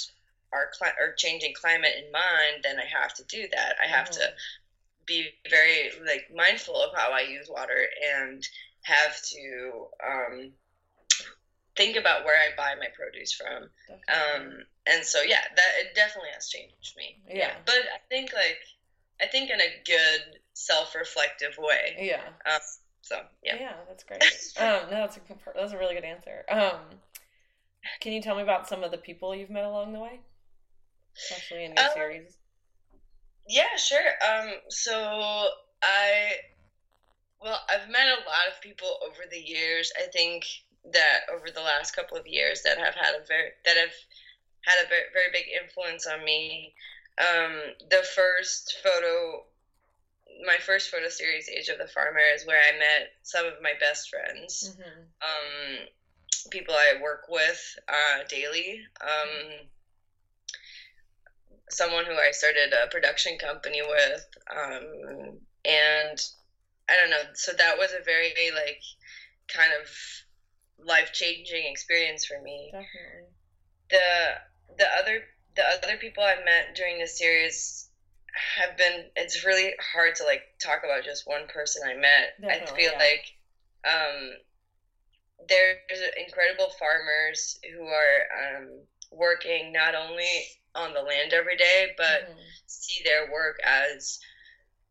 our 0.53 0.69
cli- 0.77 0.97
or 0.99 1.13
changing 1.13 1.53
climate 1.53 1.91
in 1.97 2.11
mind, 2.11 2.63
then 2.63 2.77
I 2.79 2.85
have 3.01 3.13
to 3.15 3.23
do 3.25 3.47
that. 3.51 3.75
I 3.83 3.87
have 3.87 4.09
to 4.11 4.29
be 5.05 5.27
very 5.49 5.91
like 6.05 6.31
mindful 6.33 6.75
of 6.75 6.95
how 6.95 7.11
I 7.11 7.21
use 7.21 7.49
water 7.49 7.87
and 8.17 8.47
have 8.83 9.21
to 9.21 9.87
um, 10.05 10.51
think 11.75 11.97
about 11.97 12.23
where 12.25 12.35
I 12.35 12.55
buy 12.55 12.79
my 12.79 12.87
produce 12.95 13.33
from. 13.33 13.69
Um, 13.89 14.63
and 14.87 15.03
so 15.03 15.21
yeah, 15.21 15.41
that 15.55 15.71
it 15.79 15.95
definitely 15.95 16.29
has 16.33 16.47
changed 16.47 16.95
me. 16.97 17.17
Yeah. 17.29 17.51
but 17.65 17.75
I 17.75 17.99
think 18.09 18.31
like 18.33 18.59
I 19.21 19.27
think 19.27 19.49
in 19.49 19.59
a 19.59 19.81
good 19.85 20.39
self-reflective 20.53 21.57
way. 21.57 21.97
yeah. 21.99 22.21
Um, 22.51 22.59
so 23.01 23.21
yeah. 23.43 23.55
Yeah, 23.59 23.73
that's 23.87 24.03
great. 24.03 24.23
Um, 24.57 24.89
no, 24.89 24.97
that's 24.97 25.17
a 25.17 25.21
that's 25.55 25.73
a 25.73 25.77
really 25.77 25.95
good 25.95 26.05
answer. 26.05 26.45
Um, 26.49 26.79
can 27.99 28.13
you 28.13 28.21
tell 28.21 28.35
me 28.35 28.41
about 28.41 28.67
some 28.67 28.83
of 28.83 28.91
the 28.91 28.97
people 28.97 29.35
you've 29.35 29.49
met 29.49 29.63
along 29.63 29.93
the 29.93 29.99
way, 29.99 30.19
especially 31.17 31.65
in 31.65 31.75
your 31.75 31.85
Um, 31.85 31.91
series? 31.93 32.37
Yeah, 33.47 33.75
sure. 33.77 34.11
Um, 34.27 34.53
so 34.69 35.49
I, 35.83 36.31
well, 37.39 37.59
I've 37.69 37.89
met 37.89 38.07
a 38.07 38.27
lot 38.27 38.47
of 38.51 38.59
people 38.61 38.97
over 39.05 39.23
the 39.29 39.39
years. 39.39 39.91
I 39.97 40.07
think 40.07 40.45
that 40.93 41.21
over 41.31 41.49
the 41.51 41.61
last 41.61 41.95
couple 41.95 42.17
of 42.17 42.27
years 42.27 42.61
that 42.63 42.77
have 42.77 42.95
had 42.95 43.15
a 43.15 43.25
very 43.25 43.49
that 43.65 43.77
have 43.77 43.93
had 44.61 44.85
a 44.85 44.89
very, 44.89 45.03
very 45.13 45.31
big 45.31 45.45
influence 45.61 46.07
on 46.07 46.23
me. 46.23 46.73
Um, 47.19 47.61
the 47.89 48.03
first 48.15 48.77
photo, 48.83 49.45
my 50.45 50.57
first 50.57 50.89
photo 50.89 51.07
series, 51.09 51.47
Age 51.49 51.69
of 51.69 51.77
the 51.77 51.87
Farmer, 51.87 52.19
is 52.33 52.45
where 52.45 52.59
I 52.59 52.77
met 52.77 53.13
some 53.23 53.45
of 53.45 53.53
my 53.61 53.73
best 53.79 54.09
friends. 54.09 54.73
hmm 54.75 55.01
Um, 55.21 55.87
people 56.51 56.75
I 56.75 57.01
work 57.01 57.23
with 57.29 57.61
uh, 57.87 58.23
daily. 58.27 58.81
Um, 59.01 59.67
someone 61.69 62.05
who 62.05 62.13
I 62.13 62.31
started 62.31 62.73
a 62.73 62.87
production 62.87 63.37
company 63.37 63.81
with, 63.81 64.25
um, 64.55 65.39
and 65.65 66.19
I 66.87 66.95
don't 66.95 67.09
know. 67.09 67.23
So 67.33 67.53
that 67.53 67.77
was 67.77 67.91
a 67.91 68.03
very 68.03 68.33
like 68.53 68.81
kind 69.47 69.71
of 69.81 69.89
life 70.85 71.11
changing 71.13 71.65
experience 71.65 72.25
for 72.25 72.41
me. 72.41 72.71
Definitely. 72.71 73.29
The 73.89 74.77
the 74.77 74.87
other 74.99 75.23
the 75.55 75.63
other 75.63 75.97
people 75.97 76.23
I 76.23 76.43
met 76.43 76.75
during 76.75 76.99
the 76.99 77.07
series 77.07 77.89
have 78.57 78.77
been. 78.77 79.05
It's 79.15 79.45
really 79.45 79.73
hard 79.93 80.15
to 80.15 80.23
like 80.23 80.43
talk 80.61 80.81
about 80.83 81.03
just 81.03 81.27
one 81.27 81.47
person 81.47 81.83
I 81.85 81.95
met. 81.95 82.35
I 82.43 82.65
feel 82.65 82.91
yeah. 82.91 82.99
like 82.99 83.25
um, 83.85 84.31
there's 85.47 86.01
incredible 86.17 86.69
farmers 86.79 87.57
who 87.73 87.87
are 87.87 88.27
um, 88.57 88.85
working 89.11 89.71
not 89.71 89.95
only 89.95 90.43
on 90.73 90.93
the 90.93 91.01
land 91.01 91.33
every 91.33 91.55
day, 91.55 91.93
but 91.97 92.23
Mhm. 92.23 92.45
see 92.65 93.01
their 93.03 93.31
work 93.31 93.59
as 93.63 94.19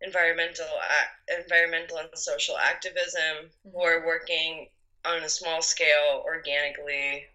environmental 0.01 0.67
ac- 0.83 1.41
environmental 1.43 1.99
and 1.99 2.09
social 2.19 2.57
activism 2.57 3.51
who 3.63 3.83
are 3.83 4.05
working 4.05 4.69
on 5.05 5.23
a 5.23 5.29
small 5.29 5.63
scale 5.63 6.23
organically 6.25 7.27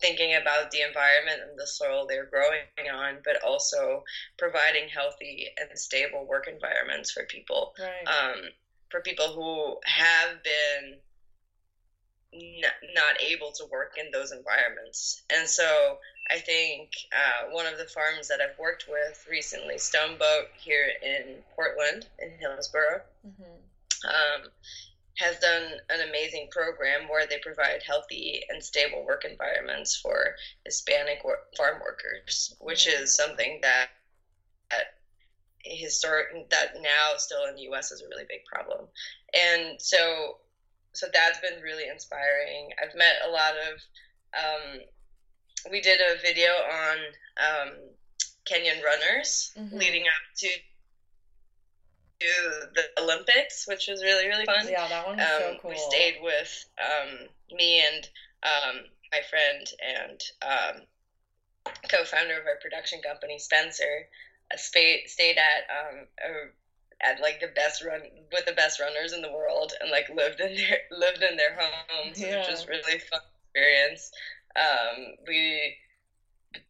thinking 0.00 0.34
about 0.34 0.70
the 0.70 0.82
environment 0.82 1.40
and 1.42 1.58
the 1.58 1.66
soil 1.66 2.06
they're 2.06 2.26
growing 2.26 2.66
on 2.92 3.20
but 3.24 3.42
also 3.42 4.04
providing 4.38 4.88
healthy 4.88 5.48
and 5.58 5.78
stable 5.78 6.26
work 6.26 6.46
environments 6.46 7.10
for 7.10 7.24
people 7.24 7.72
Right. 7.78 8.06
um, 8.06 8.42
for 8.90 9.00
people 9.00 9.32
who 9.32 9.76
have 9.84 10.42
been 10.42 11.00
n- 12.36 12.92
not 12.94 13.20
able 13.20 13.52
to 13.52 13.64
work 13.66 13.94
in 13.98 14.10
those 14.12 14.32
environments. 14.32 15.22
And 15.30 15.48
so 15.48 15.98
I 16.30 16.38
think 16.38 16.90
uh, 17.12 17.50
one 17.50 17.66
of 17.66 17.78
the 17.78 17.86
farms 17.86 18.28
that 18.28 18.40
I've 18.40 18.58
worked 18.58 18.86
with 18.88 19.24
recently, 19.30 19.78
Stoneboat, 19.78 20.48
here 20.58 20.92
in 21.02 21.42
Portland, 21.54 22.06
in 22.18 22.32
Hillsboro, 22.38 23.00
hmm 23.24 23.56
um, 24.04 24.48
has 25.18 25.38
done 25.38 25.80
an 25.90 26.06
amazing 26.08 26.48
program 26.50 27.08
where 27.08 27.26
they 27.26 27.38
provide 27.38 27.82
healthy 27.86 28.42
and 28.50 28.62
stable 28.62 29.04
work 29.04 29.24
environments 29.24 29.96
for 29.96 30.34
Hispanic 30.64 31.22
farm 31.56 31.80
workers, 31.80 32.54
which 32.60 32.86
Mhm. 32.86 33.02
is 33.02 33.16
something 33.16 33.60
that, 33.62 33.88
that 34.70 34.86
historic 35.64 36.48
that 36.50 36.80
now 36.80 37.14
still 37.16 37.44
in 37.46 37.54
the 37.56 37.62
U.S. 37.62 37.90
is 37.92 38.02
a 38.02 38.08
really 38.08 38.26
big 38.28 38.44
problem, 38.44 38.88
and 39.34 39.80
so 39.80 40.38
so 40.96 41.06
that's 41.12 41.38
been 41.40 41.60
really 41.60 41.88
inspiring. 41.88 42.70
I've 42.82 42.94
met 42.94 43.16
a 43.24 43.28
lot 43.28 43.54
of. 43.56 43.74
Um, 44.34 44.80
we 45.70 45.80
did 45.80 46.00
a 46.00 46.20
video 46.20 46.50
on 46.50 46.98
um, 47.38 47.70
Kenyan 48.44 48.82
runners 48.82 49.52
Mhm. 49.56 49.78
leading 49.78 50.02
up 50.06 50.22
to 50.38 50.48
to 52.20 52.68
the 52.74 52.88
Olympics, 52.98 53.66
which 53.66 53.86
was 53.88 54.02
really 54.02 54.26
really 54.26 54.46
fun. 54.46 54.68
Yeah, 54.68 54.88
that 54.88 55.04
one 55.04 55.20
Um, 55.20 55.26
so 55.26 55.56
cool. 55.60 55.70
We 55.70 55.76
stayed 55.76 56.20
with 56.20 56.64
um, 56.78 57.28
me 57.50 57.80
and 57.80 58.08
um, 58.42 58.84
my 59.12 59.20
friend 59.22 59.66
and 59.80 60.20
um, 60.42 60.86
co-founder 61.90 62.38
of 62.38 62.46
our 62.46 62.56
production 62.56 63.00
company, 63.02 63.38
Spencer, 63.38 64.08
uh, 64.52 64.56
stayed 64.56 65.08
stayed 65.08 65.38
at 65.38 65.64
um, 65.70 66.06
a, 66.24 66.30
at 67.02 67.20
like 67.20 67.40
the 67.40 67.48
best 67.48 67.84
run 67.84 68.00
with 68.32 68.46
the 68.46 68.52
best 68.52 68.80
runners 68.80 69.12
in 69.12 69.22
the 69.22 69.32
world, 69.32 69.72
and 69.80 69.90
like 69.90 70.08
lived 70.08 70.40
in 70.40 70.54
their 70.54 70.78
lived 70.90 71.22
in 71.22 71.36
their 71.36 71.58
homes, 71.58 72.20
yeah. 72.20 72.38
which 72.38 72.48
was 72.48 72.68
really 72.68 72.98
fun 72.98 73.20
experience. 73.52 74.10
Um, 74.56 75.14
we 75.26 75.76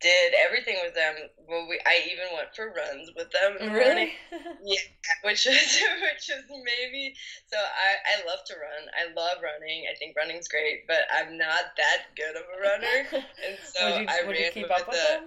did 0.00 0.34
everything 0.34 0.76
with 0.82 0.94
them. 0.94 1.14
Well, 1.48 1.66
we 1.68 1.80
I 1.86 2.02
even 2.10 2.34
went 2.34 2.54
for 2.54 2.72
runs 2.74 3.10
with 3.14 3.30
them. 3.30 3.72
Really? 3.72 4.12
yeah, 4.64 4.80
which 5.22 5.46
is 5.46 5.54
which 6.02 6.30
is 6.30 6.44
maybe. 6.50 7.14
So 7.46 7.56
I 7.56 8.18
I 8.18 8.26
love 8.26 8.40
to 8.46 8.54
run. 8.54 8.90
I 8.94 9.12
love 9.14 9.38
running. 9.42 9.84
I 9.90 9.96
think 9.96 10.16
running's 10.16 10.48
great, 10.48 10.86
but 10.86 11.06
I'm 11.14 11.38
not 11.38 11.76
that 11.76 12.14
good 12.16 12.36
of 12.36 12.44
a 12.50 12.60
runner, 12.60 13.24
and 13.46 13.58
so 13.62 13.84
would 13.84 14.00
you, 14.02 14.06
I 14.08 14.26
would 14.26 14.32
ran 14.32 14.44
you 14.44 14.50
keep 14.52 14.62
with 14.64 14.72
up 14.72 14.88
with 14.88 14.96
the, 14.96 15.12
them? 15.12 15.24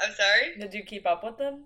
I'm 0.00 0.14
sorry. 0.14 0.58
Did 0.58 0.74
you 0.74 0.84
keep 0.84 1.06
up 1.06 1.24
with 1.24 1.38
them? 1.38 1.64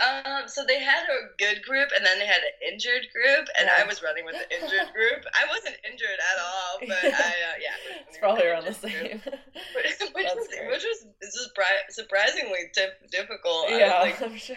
Um, 0.00 0.48
so 0.48 0.64
they 0.66 0.80
had 0.80 1.04
a 1.04 1.36
good 1.38 1.62
group, 1.62 1.90
and 1.94 2.04
then 2.04 2.18
they 2.18 2.26
had 2.26 2.40
an 2.42 2.72
injured 2.72 3.06
group, 3.12 3.46
and 3.60 3.66
Yeah. 3.68 3.84
I 3.84 3.86
was 3.86 4.02
running 4.02 4.24
with 4.24 4.34
the 4.34 4.48
injured 4.56 4.92
group. 4.92 5.24
I 5.34 5.46
wasn't 5.48 5.76
injured 5.84 6.18
at 6.18 6.38
all, 6.40 6.78
but 6.88 7.04
I 7.04 7.08
uh, 7.28 7.56
yeah. 7.60 8.02
It's 8.08 8.18
probably 8.18 8.46
around 8.46 8.64
the 8.64 8.72
same. 8.74 9.20
which 9.76 9.98
That's 10.00 10.10
was 10.12 10.48
which 10.48 10.84
was 10.84 11.06
surpri- 11.22 11.90
surprisingly 11.90 12.70
dif- 12.74 13.10
difficult. 13.10 13.66
I 13.68 13.78
yeah, 13.78 13.98
like, 14.00 14.20
I'm 14.26 14.36
sure. 14.36 14.56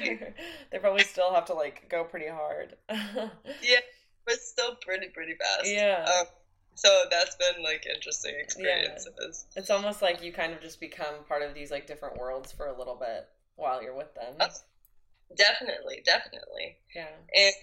They 0.71 0.79
probably 0.79 1.03
still 1.03 1.33
have 1.33 1.45
to 1.45 1.53
like 1.53 1.89
go 1.89 2.05
pretty 2.05 2.27
hard. 2.29 2.75
yeah, 2.89 3.79
but 4.25 4.35
still 4.39 4.75
pretty 4.75 5.09
pretty 5.09 5.35
fast. 5.35 5.65
yeah. 5.71 6.05
Um, 6.21 6.25
so 6.75 6.89
that's 7.11 7.35
been 7.35 7.61
like 7.63 7.85
interesting 7.85 8.35
experiences. 8.39 9.45
It's 9.55 9.69
almost 9.69 10.01
like 10.01 10.23
you 10.23 10.31
kind 10.33 10.53
of 10.53 10.61
just 10.61 10.79
become 10.79 11.13
part 11.27 11.41
of 11.41 11.53
these 11.53 11.71
like 11.71 11.87
different 11.87 12.17
worlds 12.17 12.51
for 12.51 12.67
a 12.67 12.77
little 12.77 12.95
bit 12.95 13.27
while 13.57 13.81
you're 13.83 13.95
with 13.95 14.13
them. 14.15 14.33
Definitely, 15.33 16.01
definitely, 16.05 16.77
Yeah. 16.93 17.07
and 17.33 17.53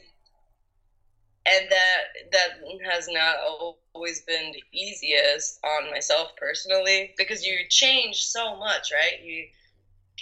and 1.46 1.70
that 1.70 2.02
that 2.32 2.50
has 2.90 3.08
not 3.08 3.36
always 3.94 4.22
been 4.22 4.52
the 4.52 4.62
easiest 4.72 5.58
on 5.64 5.90
myself 5.90 6.30
personally 6.36 7.12
because 7.16 7.44
you 7.44 7.58
change 7.68 8.16
so 8.22 8.56
much, 8.56 8.90
right? 8.92 9.20
You 9.22 9.46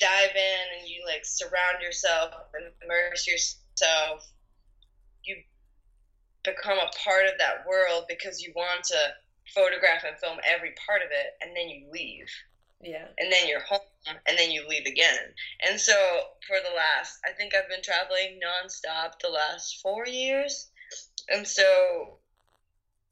dive 0.01 0.35
in 0.35 0.79
and 0.79 0.89
you 0.89 1.05
like 1.07 1.25
surround 1.25 1.83
yourself 1.83 2.33
and 2.55 2.73
immerse 2.83 3.27
yourself. 3.27 4.27
You 5.25 5.43
become 6.43 6.79
a 6.79 6.91
part 7.05 7.27
of 7.27 7.39
that 7.39 7.67
world 7.67 8.05
because 8.09 8.41
you 8.41 8.53
want 8.55 8.85
to 8.85 8.99
photograph 9.55 10.05
and 10.07 10.17
film 10.19 10.39
every 10.47 10.73
part 10.87 11.03
of 11.03 11.09
it, 11.11 11.35
and 11.41 11.57
then 11.57 11.69
you 11.69 11.89
leave 11.91 12.29
Yeah. 12.83 13.07
and 13.19 13.31
then 13.31 13.47
you're 13.47 13.61
home 13.61 13.81
and 14.27 14.39
then 14.39 14.51
you 14.51 14.67
leave 14.67 14.87
again. 14.87 15.19
And 15.61 15.79
so 15.79 15.93
for 16.47 16.57
the 16.67 16.75
last, 16.75 17.19
I 17.25 17.33
think 17.33 17.55
I've 17.55 17.69
been 17.69 17.83
traveling 17.83 18.41
nonstop 18.43 19.19
the 19.21 19.29
last 19.29 19.81
four 19.83 20.07
years. 20.07 20.71
And 21.29 21.47
so 21.47 22.19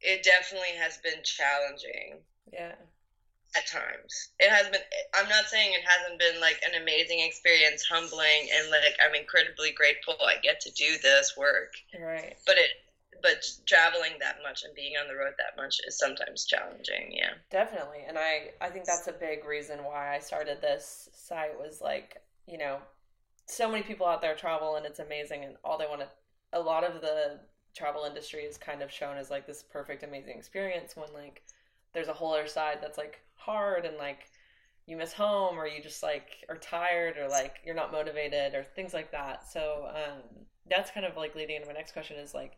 it 0.00 0.22
definitely 0.22 0.76
has 0.78 0.96
been 0.98 1.22
challenging 1.22 2.20
Yeah. 2.52 2.74
at 3.56 3.66
times. 3.66 4.30
It 4.38 4.50
has 4.50 4.68
been, 4.68 4.80
I'm 5.14 5.28
not 5.28 5.46
saying 5.48 5.74
it 5.74 5.84
hasn't 5.86 6.18
been 6.18 6.40
like 6.40 6.60
an 6.66 6.80
amazing 6.80 7.20
experience, 7.20 7.84
humbling, 7.84 8.48
and 8.54 8.70
like 8.70 8.96
I'm 9.04 9.14
incredibly 9.14 9.72
grateful 9.72 10.16
I 10.20 10.36
get 10.42 10.60
to 10.62 10.70
do 10.72 10.96
this 10.98 11.36
work. 11.36 11.74
Right. 11.98 12.36
But 12.46 12.56
it, 12.58 12.70
but 13.22 13.44
traveling 13.66 14.12
that 14.20 14.38
much 14.42 14.64
and 14.64 14.74
being 14.74 14.94
on 15.00 15.08
the 15.08 15.14
road 15.14 15.34
that 15.38 15.60
much 15.60 15.80
is 15.86 15.98
sometimes 15.98 16.44
challenging. 16.44 17.10
Yeah. 17.10 17.32
Definitely. 17.50 18.04
And 18.06 18.18
I 18.18 18.50
I 18.60 18.68
think 18.68 18.84
that's 18.84 19.08
a 19.08 19.12
big 19.12 19.44
reason 19.44 19.84
why 19.84 20.14
I 20.14 20.18
started 20.18 20.60
this 20.60 21.08
site 21.12 21.58
was 21.58 21.80
like, 21.80 22.22
you 22.46 22.58
know, 22.58 22.78
so 23.46 23.68
many 23.70 23.82
people 23.82 24.06
out 24.06 24.20
there 24.20 24.34
travel 24.34 24.76
and 24.76 24.86
it's 24.86 24.98
amazing 24.98 25.44
and 25.44 25.56
all 25.64 25.78
they 25.78 25.86
want 25.86 26.00
to 26.00 26.08
a 26.52 26.60
lot 26.60 26.84
of 26.84 27.00
the 27.00 27.40
travel 27.74 28.04
industry 28.04 28.40
is 28.40 28.56
kind 28.56 28.82
of 28.82 28.90
shown 28.90 29.16
as 29.16 29.30
like 29.30 29.46
this 29.46 29.62
perfect 29.62 30.02
amazing 30.02 30.36
experience 30.36 30.96
when 30.96 31.12
like 31.12 31.42
there's 31.92 32.08
a 32.08 32.12
whole 32.12 32.32
other 32.32 32.46
side 32.46 32.78
that's 32.80 32.98
like 32.98 33.20
hard 33.34 33.84
and 33.84 33.96
like 33.96 34.30
you 34.86 34.96
miss 34.96 35.12
home 35.12 35.58
or 35.58 35.66
you 35.66 35.82
just 35.82 36.02
like 36.02 36.44
are 36.48 36.56
tired 36.56 37.16
or 37.18 37.28
like 37.28 37.56
you're 37.64 37.74
not 37.74 37.92
motivated 37.92 38.54
or 38.54 38.62
things 38.62 38.94
like 38.94 39.12
that. 39.12 39.46
So 39.50 39.88
um 39.94 40.22
that's 40.68 40.90
kind 40.90 41.06
of 41.06 41.16
like 41.16 41.34
leading 41.34 41.56
into 41.56 41.68
my 41.68 41.74
next 41.74 41.92
question 41.92 42.18
is 42.18 42.34
like 42.34 42.52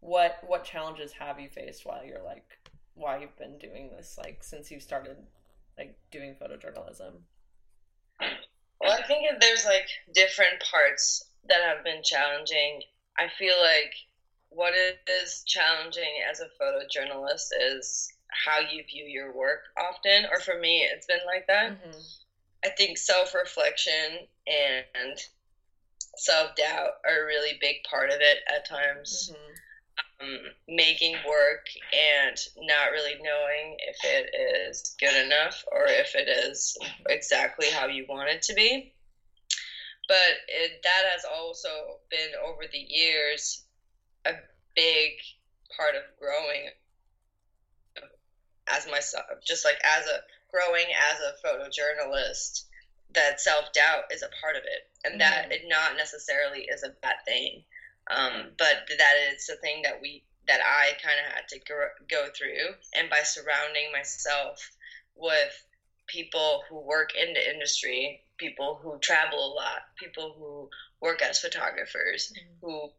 what 0.00 0.38
what 0.46 0.64
challenges 0.64 1.12
have 1.12 1.38
you 1.38 1.48
faced 1.48 1.84
while 1.84 2.04
you're 2.04 2.22
like 2.22 2.58
why 2.94 3.18
you've 3.18 3.36
been 3.36 3.58
doing 3.58 3.90
this 3.96 4.18
like 4.18 4.42
since 4.42 4.70
you 4.70 4.80
started 4.80 5.16
like 5.78 5.94
doing 6.10 6.34
photojournalism 6.34 7.12
Well, 8.80 8.92
I 8.98 9.06
think 9.06 9.26
there's 9.40 9.66
like 9.66 9.88
different 10.14 10.62
parts 10.70 11.24
that 11.48 11.60
have 11.62 11.84
been 11.84 12.02
challenging. 12.02 12.82
I 13.18 13.28
feel 13.38 13.54
like 13.60 13.92
what 14.48 14.72
is 14.74 15.42
challenging 15.46 16.22
as 16.30 16.40
a 16.40 16.48
photojournalist 16.60 17.48
is 17.60 18.08
how 18.46 18.58
you 18.60 18.82
view 18.84 19.04
your 19.04 19.36
work 19.36 19.60
often, 19.78 20.26
or 20.32 20.40
for 20.40 20.58
me, 20.58 20.88
it's 20.90 21.06
been 21.06 21.18
like 21.26 21.46
that. 21.46 21.72
mm-hmm. 21.72 22.00
I 22.64 22.70
think 22.70 22.98
self 22.98 23.34
reflection 23.34 24.26
and 24.46 25.18
self 26.16 26.54
doubt 26.56 26.92
are 27.06 27.22
a 27.22 27.26
really 27.26 27.58
big 27.60 27.76
part 27.88 28.10
of 28.10 28.20
it 28.20 28.38
at 28.48 28.68
times. 28.68 29.30
Mm-hmm. 29.32 29.52
Um, 30.20 30.38
making 30.68 31.16
work 31.26 31.66
and 31.94 32.36
not 32.58 32.90
really 32.90 33.14
knowing 33.22 33.76
if 33.80 33.96
it 34.04 34.28
is 34.68 34.94
good 35.00 35.16
enough 35.16 35.64
or 35.72 35.86
if 35.86 36.14
it 36.14 36.28
is 36.28 36.76
exactly 37.08 37.70
how 37.70 37.86
you 37.86 38.04
want 38.06 38.28
it 38.28 38.42
to 38.42 38.54
be. 38.54 38.92
But 40.08 40.36
it, 40.48 40.82
that 40.82 41.04
has 41.12 41.24
also 41.24 42.00
been 42.10 42.32
over 42.44 42.64
the 42.70 42.84
years 42.86 43.62
a 44.26 44.32
big 44.76 45.12
part 45.74 45.94
of 45.94 46.02
growing 46.18 46.68
as 48.66 48.86
myself, 48.86 49.24
just 49.46 49.64
like 49.64 49.78
as 49.84 50.06
a 50.06 50.20
growing 50.50 50.86
as 51.10 51.18
a 51.20 51.46
photojournalist. 51.46 52.64
That 53.12 53.40
self 53.40 53.72
doubt 53.72 54.04
is 54.12 54.22
a 54.22 54.28
part 54.40 54.56
of 54.56 54.62
it, 54.64 54.86
and 55.04 55.20
that 55.20 55.48
Mhm. 55.48 55.52
it 55.52 55.62
not 55.64 55.96
necessarily 55.96 56.64
is 56.64 56.82
a 56.82 56.90
bad 56.90 57.16
thing 57.24 57.64
um, 58.14 58.50
but 58.58 58.88
that 58.98 59.14
is 59.32 59.46
the 59.46 59.56
thing 59.56 59.82
that 59.82 60.00
we 60.00 60.22
that 60.46 60.60
I 60.60 60.92
kind 61.00 61.20
of 61.24 61.32
had 61.32 61.46
to 61.48 61.60
go, 61.60 61.84
go 62.10 62.26
through, 62.36 62.74
and 62.96 63.08
by 63.08 63.22
surrounding 63.22 63.92
myself 63.92 64.58
with 65.14 65.52
people 66.08 66.62
who 66.68 66.80
work 66.80 67.10
in 67.14 67.32
the 67.34 67.50
industry, 67.54 68.22
people 68.36 68.80
who 68.82 68.98
travel 68.98 69.38
a 69.38 69.54
lot, 69.54 69.82
people 69.96 70.34
who 70.36 70.68
work 71.00 71.22
as 71.22 71.38
photographers, 71.38 72.32
who 72.60 72.90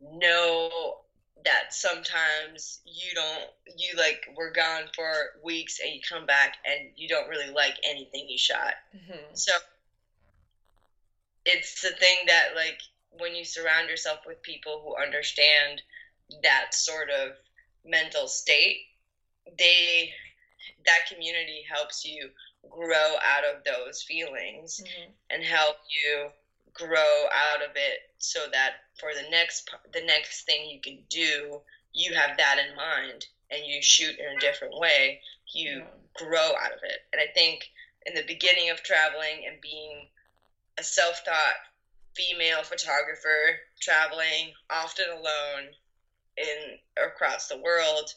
know 0.00 0.98
that 1.44 1.72
sometimes 1.72 2.80
you 2.84 3.14
don't 3.14 3.50
you 3.76 3.96
like 3.96 4.22
we're 4.36 4.52
gone 4.52 4.84
for 4.94 5.12
weeks 5.42 5.80
and 5.80 5.92
you 5.92 6.00
come 6.08 6.24
back 6.24 6.56
and 6.64 6.90
you 6.94 7.08
don't 7.08 7.28
really 7.28 7.50
like 7.50 7.74
anything 7.84 8.26
you 8.28 8.38
shot. 8.38 8.74
Mm-hmm. 8.94 9.34
so 9.34 9.52
it's 11.44 11.80
the 11.82 11.90
thing 11.90 12.18
that 12.26 12.50
like 12.54 12.80
when 13.18 13.34
you 13.34 13.44
surround 13.44 13.88
yourself 13.88 14.20
with 14.26 14.42
people 14.42 14.80
who 14.82 14.96
understand 15.02 15.82
that 16.42 16.74
sort 16.74 17.10
of 17.10 17.32
mental 17.84 18.26
state, 18.28 18.78
they 19.58 20.12
that 20.86 21.06
community 21.08 21.64
helps 21.68 22.04
you 22.04 22.30
grow 22.70 23.16
out 23.22 23.44
of 23.44 23.64
those 23.64 24.02
feelings 24.02 24.80
Mm-hmm. 24.82 25.10
and 25.30 25.42
help 25.42 25.76
you 25.88 26.30
grow 26.72 27.26
out 27.32 27.62
of 27.62 27.70
it 27.76 27.98
so 28.18 28.46
that 28.52 28.74
for 28.98 29.10
the 29.14 29.28
next 29.30 29.68
the 29.92 30.00
next 30.02 30.44
thing 30.46 30.68
you 30.68 30.80
can 30.80 31.02
do, 31.08 31.60
you 31.92 32.14
have 32.14 32.36
that 32.38 32.58
in 32.58 32.74
mind 32.76 33.26
and 33.50 33.66
you 33.66 33.82
shoot 33.82 34.18
in 34.18 34.36
a 34.36 34.40
different 34.40 34.78
way. 34.78 35.20
You 35.52 35.78
Yeah. 35.78 35.86
grow 36.14 36.54
out 36.56 36.72
of 36.72 36.82
it. 36.84 37.00
And 37.12 37.20
I 37.20 37.26
think 37.34 37.68
in 38.06 38.14
the 38.14 38.22
beginning 38.22 38.70
of 38.70 38.82
traveling 38.82 39.44
and 39.46 39.60
being 39.60 40.08
a 40.78 40.82
self-taught 40.82 41.54
female 42.16 42.62
photographer 42.62 43.58
traveling 43.80 44.52
often 44.70 45.06
alone 45.10 45.72
in 46.36 46.76
across 47.02 47.48
the 47.48 47.56
world 47.56 48.10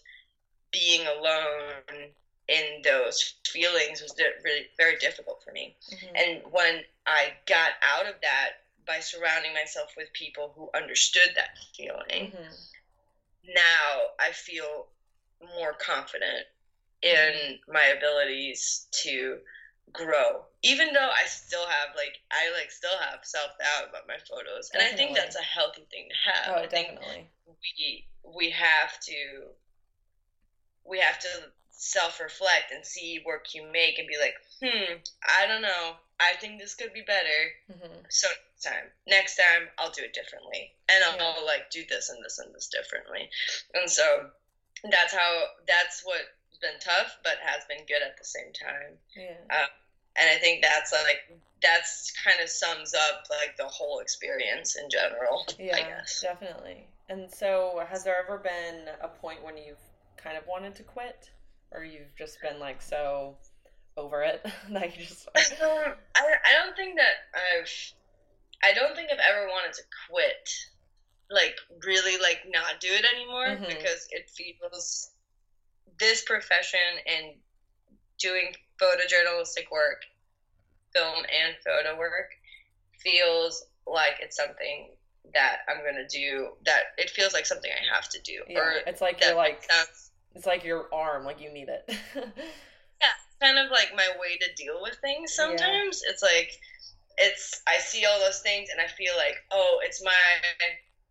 being 0.71 1.05
alone 1.07 2.11
in 2.47 2.81
those 2.83 3.33
feelings 3.47 4.01
was 4.01 4.13
really 4.43 4.65
very 4.77 4.95
difficult 4.97 5.41
for 5.43 5.51
me 5.51 5.75
Mm-hmm. 5.93 6.15
and 6.15 6.41
when 6.51 6.81
i 7.05 7.33
got 7.47 7.71
out 7.81 8.05
of 8.05 8.15
that 8.21 8.51
by 8.85 8.99
surrounding 8.99 9.53
myself 9.53 9.91
with 9.97 10.11
people 10.13 10.51
who 10.55 10.69
understood 10.75 11.29
that 11.35 11.49
feeling 11.75 12.31
Mm-hmm. 12.31 12.53
now 13.53 14.01
I 14.19 14.31
feel 14.31 14.87
more 15.57 15.73
confident 15.73 16.45
in 17.01 17.57
my 17.67 17.85
abilities 17.85 18.87
to 19.03 19.37
grow. 19.93 20.45
Even 20.63 20.93
though 20.93 21.09
I 21.09 21.25
still 21.27 21.65
have 21.65 21.95
like 21.95 22.19
I 22.31 22.51
like 22.57 22.71
still 22.71 22.97
have 22.99 23.19
self 23.23 23.51
doubt 23.59 23.89
about 23.89 24.07
my 24.07 24.17
photos. 24.29 24.71
And 24.73 24.81
I 24.83 24.95
think 24.95 25.15
that's 25.15 25.35
a 25.35 25.43
healthy 25.43 25.85
thing 25.91 26.07
to 26.09 26.31
have. 26.31 26.57
Oh, 26.57 26.63
I 26.63 26.67
think 26.67 26.99
definitely. 26.99 27.29
we 27.47 28.07
we 28.35 28.49
have 28.51 28.99
to 29.01 29.47
we 30.85 30.99
have 30.99 31.19
to 31.19 31.27
self 31.71 32.19
reflect 32.19 32.71
and 32.73 32.85
see 32.85 33.21
work 33.25 33.53
you 33.53 33.69
make 33.71 33.99
and 33.99 34.07
be 34.07 34.17
like, 34.19 34.35
hmm, 34.61 34.93
I 35.21 35.47
don't 35.47 35.61
know. 35.61 35.93
I 36.19 36.33
think 36.39 36.59
this 36.59 36.75
could 36.75 36.93
be 36.93 37.03
better. 37.05 37.39
Mm-hmm. 37.71 38.05
So 38.09 38.27
next 38.29 38.63
time, 38.63 38.89
next 39.07 39.35
time 39.35 39.67
I'll 39.77 39.91
do 39.91 40.03
it 40.03 40.13
differently, 40.13 40.71
and 40.89 41.03
I'll, 41.03 41.17
yeah. 41.17 41.45
Like 41.45 41.69
do 41.71 41.83
this 41.89 42.09
and 42.09 42.23
this 42.23 42.39
and 42.39 42.53
this 42.55 42.67
differently. 42.67 43.29
And 43.73 43.89
so 43.89 44.29
that's 44.91 45.13
how 45.13 45.43
that's 45.67 46.01
what's 46.03 46.23
been 46.65 46.81
tough, 46.81 47.17
but 47.23 47.37
has 47.45 47.63
been 47.69 47.85
good 47.85 48.01
at 48.01 48.17
the 48.17 48.25
same 48.25 48.49
time. 48.53 48.97
Yeah. 49.15 49.37
Uh, 49.49 49.69
and 50.17 50.29
I 50.29 50.39
think 50.41 50.63
that's 50.63 50.91
like 50.91 51.39
that's 51.61 52.11
kind 52.23 52.37
of 52.41 52.49
sums 52.49 52.93
up 52.93 53.27
like 53.29 53.57
the 53.57 53.67
whole 53.67 53.99
experience 53.99 54.75
in 54.75 54.89
general. 54.89 55.45
Yeah, 55.59 55.75
I 55.75 55.81
guess 55.81 56.21
definitely. 56.21 56.87
And 57.09 57.31
so, 57.31 57.83
has 57.87 58.03
there 58.03 58.15
ever 58.23 58.37
been 58.39 58.89
a 59.01 59.07
point 59.07 59.43
when 59.43 59.57
you've 59.57 59.81
kind 60.17 60.37
of 60.37 60.43
wanted 60.47 60.75
to 60.75 60.83
quit, 60.83 61.29
or 61.71 61.83
you've 61.83 62.15
just 62.17 62.41
been 62.41 62.59
like 62.59 62.81
so 62.81 63.35
over 63.97 64.23
it 64.23 64.43
that 64.71 64.97
you 64.97 65.05
just? 65.05 65.27
I, 65.35 65.93
I 66.15 66.53
don't 66.63 66.75
think 66.75 66.97
that 66.97 67.29
I've. 67.33 67.69
I 68.63 68.73
don't 68.73 68.95
think 68.95 69.09
I've 69.11 69.19
ever 69.19 69.47
wanted 69.47 69.73
to 69.73 69.83
quit, 70.09 70.49
like 71.29 71.55
really 71.85 72.19
like 72.21 72.41
not 72.49 72.79
do 72.79 72.87
it 72.89 73.05
anymore 73.13 73.47
mm-hmm. 73.47 73.65
because 73.65 74.07
it 74.11 74.29
feels 74.29 75.11
this 75.99 76.23
profession 76.23 76.79
and 77.07 77.35
doing 78.19 78.53
photojournalistic 78.81 79.71
work, 79.71 80.03
film 80.93 81.17
and 81.17 81.55
photo 81.63 81.97
work, 81.97 82.31
feels 82.99 83.63
like 83.87 84.15
it's 84.21 84.35
something 84.35 84.89
that 85.33 85.59
I'm 85.67 85.83
gonna 85.85 86.07
do. 86.07 86.49
That 86.65 86.95
it 86.97 87.09
feels 87.09 87.33
like 87.33 87.45
something 87.45 87.71
I 87.71 87.95
have 87.95 88.09
to 88.09 88.21
do. 88.21 88.43
Yeah, 88.47 88.59
or 88.59 88.71
it's 88.87 89.01
like 89.01 89.21
you're 89.21 89.35
like 89.35 89.63
it's 90.33 90.45
like 90.45 90.63
your 90.63 90.93
arm, 90.93 91.25
like 91.25 91.41
you 91.41 91.51
need 91.51 91.69
it. 91.69 91.83
yeah, 92.15 93.15
kind 93.41 93.57
of 93.57 93.71
like 93.71 93.91
my 93.95 94.09
way 94.19 94.37
to 94.37 94.63
deal 94.63 94.81
with 94.81 94.97
things. 95.01 95.33
Sometimes 95.33 96.01
yeah. 96.03 96.11
it's 96.11 96.21
like 96.21 96.51
it's 97.17 97.61
I 97.67 97.77
see 97.77 98.05
all 98.05 98.19
those 98.19 98.41
things 98.41 98.69
and 98.71 98.81
I 98.81 98.87
feel 98.87 99.13
like 99.17 99.35
oh, 99.51 99.79
it's 99.83 100.03
my 100.03 100.11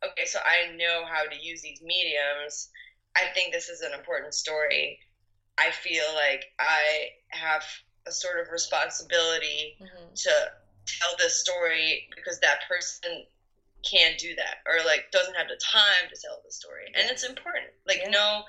okay, 0.06 0.26
so 0.26 0.38
I 0.44 0.74
know 0.76 1.04
how 1.10 1.24
to 1.24 1.36
use 1.36 1.62
these 1.62 1.80
mediums. 1.82 2.68
I 3.16 3.26
think 3.34 3.52
this 3.52 3.68
is 3.68 3.80
an 3.80 3.92
important 3.92 4.34
story. 4.34 4.98
I 5.58 5.70
feel 5.70 6.04
like 6.14 6.44
I 6.58 7.10
have 7.28 7.64
a 8.06 8.12
sort 8.12 8.40
of 8.40 8.52
responsibility 8.52 9.76
mm-hmm. 9.80 10.14
to 10.14 10.30
tell 10.86 11.14
this 11.18 11.40
story 11.40 12.08
because 12.14 12.40
that 12.40 12.60
person 12.68 13.24
can't 13.84 14.18
do 14.18 14.34
that 14.34 14.64
or 14.66 14.84
like 14.86 15.10
doesn't 15.12 15.36
have 15.36 15.48
the 15.48 15.60
time 15.60 16.08
to 16.08 16.20
tell 16.20 16.40
the 16.44 16.50
story 16.50 16.86
and 16.94 17.10
it's 17.10 17.24
important 17.24 17.68
like 17.86 18.00
yeah. 18.02 18.10
no 18.10 18.42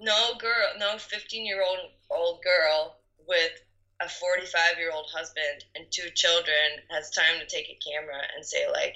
no 0.00 0.34
girl 0.38 0.66
no 0.78 0.98
15 0.98 1.46
year 1.46 1.62
old 1.62 1.78
old 2.10 2.42
girl 2.42 2.96
with 3.28 3.52
a 4.00 4.08
45 4.08 4.78
year 4.78 4.90
old 4.92 5.06
husband 5.12 5.64
and 5.74 5.86
two 5.90 6.08
children 6.14 6.82
has 6.90 7.10
time 7.10 7.38
to 7.38 7.46
take 7.46 7.66
a 7.68 7.78
camera 7.82 8.22
and 8.36 8.44
say 8.44 8.68
like 8.70 8.94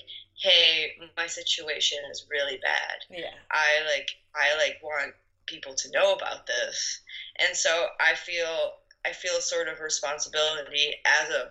my 1.17 1.27
situation 1.27 1.99
is 2.11 2.27
really 2.31 2.59
bad 2.63 2.97
yeah 3.11 3.35
i 3.51 3.81
like 3.93 4.09
i 4.35 4.57
like 4.57 4.79
want 4.83 5.13
people 5.47 5.75
to 5.75 5.91
know 5.91 6.13
about 6.13 6.47
this 6.47 7.01
and 7.37 7.57
so 7.57 7.87
i 8.01 8.15
feel 8.15 8.71
i 9.05 9.13
feel 9.13 9.37
a 9.37 9.43
sort 9.43 9.69
of 9.69 9.81
responsibility 9.81 10.95
as 11.05 11.29
a 11.29 11.51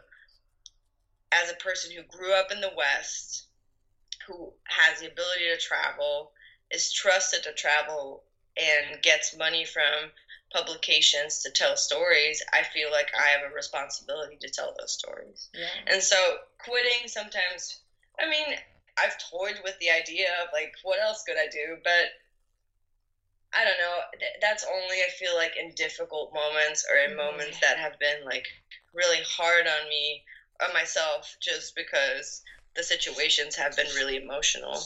as 1.33 1.49
a 1.49 1.55
person 1.55 1.91
who 1.91 2.03
grew 2.03 2.33
up 2.33 2.51
in 2.51 2.61
the 2.61 2.71
west 2.75 3.45
who 4.27 4.53
has 4.65 4.99
the 4.99 5.07
ability 5.07 5.45
to 5.45 5.57
travel, 5.57 6.31
is 6.69 6.91
trusted 6.91 7.43
to 7.43 7.51
travel, 7.53 8.23
and 8.57 9.01
gets 9.01 9.35
money 9.35 9.65
from 9.65 10.11
publications 10.53 11.41
to 11.41 11.49
tell 11.49 11.77
stories, 11.77 12.41
I 12.51 12.63
feel 12.63 12.91
like 12.91 13.09
I 13.17 13.29
have 13.29 13.41
a 13.49 13.53
responsibility 13.53 14.37
to 14.41 14.49
tell 14.49 14.75
those 14.77 14.91
stories. 14.91 15.49
Yeah. 15.53 15.67
And 15.87 16.03
so 16.03 16.37
quitting 16.59 17.07
sometimes, 17.07 17.79
I 18.19 18.29
mean, 18.29 18.53
I've 18.97 19.17
toyed 19.17 19.61
with 19.63 19.77
the 19.79 19.89
idea 19.89 20.27
of 20.43 20.49
like, 20.53 20.73
what 20.83 20.99
else 20.99 21.23
could 21.23 21.37
I 21.37 21.47
do? 21.51 21.77
But 21.83 22.11
I 23.53 23.63
don't 23.63 23.77
know. 23.77 23.97
That's 24.41 24.65
only, 24.65 24.97
I 24.97 25.09
feel 25.17 25.35
like, 25.35 25.53
in 25.57 25.73
difficult 25.75 26.33
moments 26.33 26.85
or 26.89 26.97
in 26.97 27.11
mm-hmm. 27.11 27.17
moments 27.17 27.59
that 27.59 27.77
have 27.77 27.99
been 27.99 28.23
like 28.25 28.47
really 28.93 29.19
hard 29.27 29.67
on 29.67 29.89
me, 29.89 30.23
on 30.61 30.73
myself, 30.73 31.35
just 31.41 31.75
because 31.75 32.41
the 32.75 32.83
situations 32.83 33.55
have 33.55 33.75
been 33.75 33.87
really 33.95 34.17
emotional. 34.17 34.79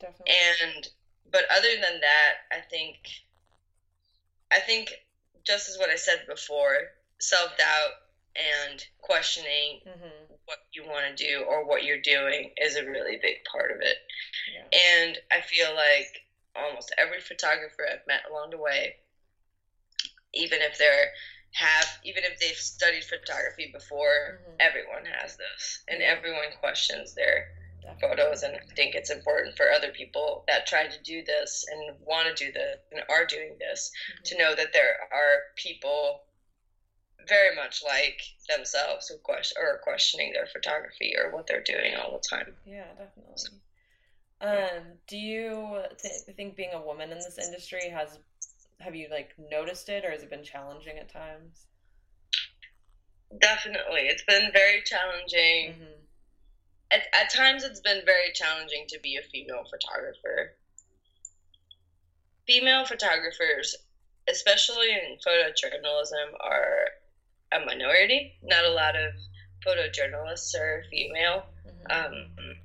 Definitely. 0.00 0.34
And 0.62 0.88
but 1.30 1.44
other 1.50 1.74
than 1.74 2.00
that, 2.00 2.34
I 2.52 2.60
think 2.60 2.96
I 4.50 4.60
think 4.60 4.92
just 5.44 5.68
as 5.68 5.78
what 5.78 5.90
I 5.90 5.96
said 5.96 6.24
before, 6.28 6.76
self 7.20 7.56
doubt 7.56 7.90
and 8.36 8.84
questioning 9.00 9.80
mm-hmm. 9.86 10.34
what 10.44 10.58
you 10.72 10.84
want 10.84 11.16
to 11.16 11.26
do 11.26 11.44
or 11.48 11.66
what 11.66 11.84
you're 11.84 12.00
doing 12.00 12.50
is 12.60 12.76
a 12.76 12.84
really 12.84 13.18
big 13.20 13.36
part 13.50 13.70
of 13.70 13.78
it. 13.80 13.96
Yeah. 14.52 15.04
And 15.06 15.18
I 15.32 15.40
feel 15.40 15.74
like 15.74 16.24
almost 16.54 16.94
every 16.98 17.20
photographer 17.20 17.86
I've 17.90 18.06
met 18.06 18.22
along 18.30 18.50
the 18.50 18.58
way, 18.58 18.96
even 20.34 20.60
if 20.60 20.78
they're 20.78 21.12
have 21.52 21.88
even 22.04 22.24
if 22.24 22.38
they've 22.38 22.56
studied 22.56 23.04
photography 23.04 23.70
before 23.72 24.38
mm-hmm. 24.38 24.56
everyone 24.60 25.04
has 25.04 25.36
this 25.36 25.82
and 25.88 26.02
everyone 26.02 26.52
questions 26.60 27.14
their 27.14 27.48
Definitely. 27.82 28.16
photos 28.16 28.42
and 28.42 28.54
i 28.54 28.74
think 28.74 28.94
it's 28.94 29.10
important 29.10 29.56
for 29.56 29.70
other 29.70 29.90
people 29.90 30.44
that 30.46 30.66
try 30.66 30.86
to 30.86 31.02
do 31.02 31.24
this 31.24 31.64
and 31.70 31.96
want 32.04 32.28
to 32.28 32.44
do 32.44 32.52
this 32.52 32.76
and 32.92 33.02
are 33.08 33.24
doing 33.24 33.56
this 33.58 33.90
mm-hmm. 33.90 34.22
to 34.24 34.38
know 34.38 34.54
that 34.54 34.72
there 34.72 34.96
are 35.10 35.54
people 35.56 36.22
very 37.28 37.54
much 37.54 37.82
like 37.84 38.20
themselves 38.48 39.08
who 39.08 39.16
question 39.18 39.56
or 39.60 39.80
questioning 39.82 40.32
their 40.32 40.46
photography 40.46 41.14
or 41.16 41.30
what 41.30 41.46
they're 41.46 41.62
doing 41.62 41.94
all 41.96 42.12
the 42.12 42.36
time. 42.36 42.54
Yeah 42.66 42.88
definitely. 42.96 43.34
So, 43.36 43.48
um, 44.40 44.82
do 45.06 45.16
you 45.16 45.82
th- 46.00 46.36
think 46.36 46.56
being 46.56 46.72
a 46.72 46.80
woman 46.80 47.10
in 47.10 47.18
this 47.18 47.38
industry 47.38 47.88
has 47.90 48.18
have 48.80 48.94
you 48.94 49.08
like 49.10 49.34
noticed 49.50 49.88
it 49.88 50.04
or 50.04 50.10
has 50.10 50.22
it 50.22 50.30
been 50.30 50.44
challenging 50.44 50.98
at 50.98 51.12
times? 51.12 51.66
Definitely. 53.40 54.02
It's 54.02 54.22
been 54.22 54.50
very 54.52 54.82
challenging. 54.84 55.74
Mm-hmm. 55.74 56.00
at, 56.92 57.02
at 57.20 57.30
times 57.34 57.64
it's 57.64 57.80
been 57.80 58.02
very 58.04 58.32
challenging 58.32 58.86
to 58.88 58.98
be 59.00 59.16
a 59.16 59.22
female 59.22 59.64
photographer. 59.68 60.54
Female 62.46 62.86
photographers 62.86 63.76
especially 64.30 64.90
in 64.90 65.16
photojournalism 65.26 66.34
are 66.40 66.88
a 67.52 67.64
minority 67.64 68.34
not 68.42 68.64
a 68.64 68.70
lot 68.70 68.94
of 68.96 69.12
photojournalists 69.66 70.54
are 70.54 70.84
female 70.90 71.44
mm-hmm. 71.90 72.14
um, 72.14 72.56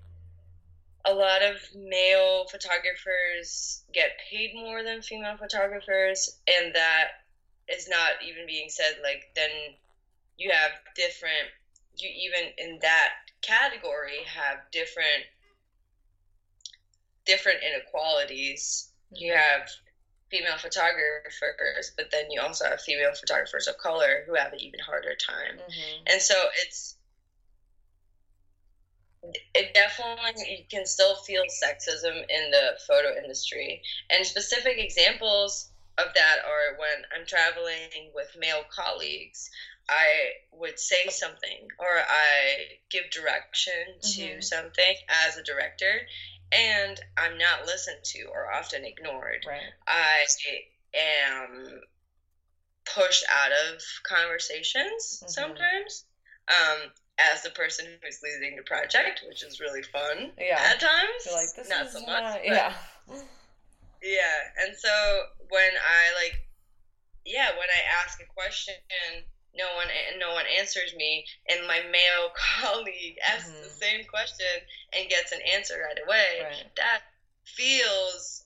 a 1.06 1.14
lot 1.14 1.42
of 1.42 1.58
male 1.76 2.46
photographers 2.50 3.84
get 3.94 4.12
paid 4.30 4.54
more 4.56 4.84
than 4.84 5.02
female 5.02 5.38
photographers 5.38 6.40
and 6.48 6.76
that 6.76 7.08
is 7.70 7.88
not 7.90 8.12
even 8.26 8.46
being 8.46 8.70
said 8.70 8.96
like 9.02 9.30
then 9.36 9.50
you 10.38 10.50
have 10.52 10.72
different 10.96 11.50
you 11.98 12.10
even 12.10 12.50
in 12.58 12.80
that 12.82 13.10
category 13.42 14.20
have 14.26 14.58
different 14.72 15.26
different 17.26 17.60
inequalities 17.64 18.90
you 19.12 19.32
mm-hmm. 19.32 19.40
have 19.40 19.70
female 20.34 20.58
photographers 20.58 21.92
but 21.96 22.10
then 22.12 22.32
you 22.32 22.42
also 22.42 22.66
have 22.66 22.82
female 22.82 23.14
photographers 23.14 23.68
of 23.68 23.78
color 23.78 24.24
who 24.26 24.34
have 24.34 24.52
an 24.52 24.60
even 24.60 24.80
harder 24.80 25.14
time 25.16 25.60
mm-hmm. 25.60 26.04
and 26.08 26.20
so 26.20 26.34
it's 26.66 26.96
it 29.54 29.74
definitely 29.76 30.58
you 30.58 30.66
can 30.70 30.88
still 30.88 31.16
feel 31.18 31.44
sexism 31.44 32.16
in 32.16 32.52
the 32.52 32.72
photo 32.88 33.16
industry 33.16 33.82
and 34.10 34.26
specific 34.26 34.78
examples 34.78 35.70
of 36.00 36.08
that 36.16 36.38
are 36.44 36.80
when 36.80 37.06
i'm 37.16 37.26
traveling 37.28 38.10
with 38.16 38.36
male 38.40 38.64
colleagues 38.76 39.52
i 39.88 40.32
would 40.52 40.80
say 40.80 41.10
something 41.10 41.68
or 41.78 41.86
i 42.10 42.56
give 42.90 43.04
direction 43.12 43.74
to 44.02 44.22
mm-hmm. 44.22 44.42
something 44.42 44.96
as 45.28 45.38
a 45.38 45.44
director 45.44 46.02
and 46.54 47.00
i'm 47.18 47.38
not 47.38 47.66
listened 47.66 48.04
to 48.04 48.24
or 48.34 48.52
often 48.54 48.84
ignored 48.86 49.46
right. 49.48 49.62
i 49.88 50.26
am 50.96 51.82
pushed 52.86 53.24
out 53.30 53.52
of 53.52 53.82
conversations 54.04 55.22
mm-hmm. 55.22 55.30
sometimes 55.30 56.06
um, 56.50 56.92
as 57.18 57.42
the 57.44 57.50
person 57.52 57.86
who's 58.04 58.20
leading 58.22 58.58
the 58.58 58.64
project, 58.64 59.24
which 59.28 59.44
is 59.44 59.62
really 59.62 59.84
fun 59.84 60.32
yeah. 60.38 60.60
at 60.60 60.80
times. 60.80 61.24
You're 61.26 61.36
like, 61.36 61.56
this 61.56 61.70
not 61.70 61.90
so 61.90 62.00
much. 62.02 62.24
Not, 62.24 62.40
yeah. 62.44 62.74
Yeah. 64.04 64.40
And 64.60 64.76
so 64.76 64.90
when 65.50 65.72
I 65.80 66.24
like 66.24 66.44
yeah, 67.26 67.52
when 67.52 67.72
I 67.72 67.82
ask 68.04 68.20
a 68.20 68.28
question 68.28 68.76
no 69.56 69.66
one 69.76 69.88
no 70.18 70.34
one 70.34 70.46
answers 70.58 70.94
me 70.96 71.26
and 71.48 71.68
my 71.68 71.82
male 71.92 72.32
colleague 72.62 73.18
asks 73.28 73.50
mm-hmm. 73.50 73.64
the 73.64 73.70
same 73.70 74.04
question 74.06 74.46
and 74.98 75.10
gets 75.10 75.32
an 75.32 75.40
answer 75.54 75.76
right 75.86 76.00
away 76.06 76.44
right. 76.44 76.76
that 76.76 77.02
feels 77.46 78.46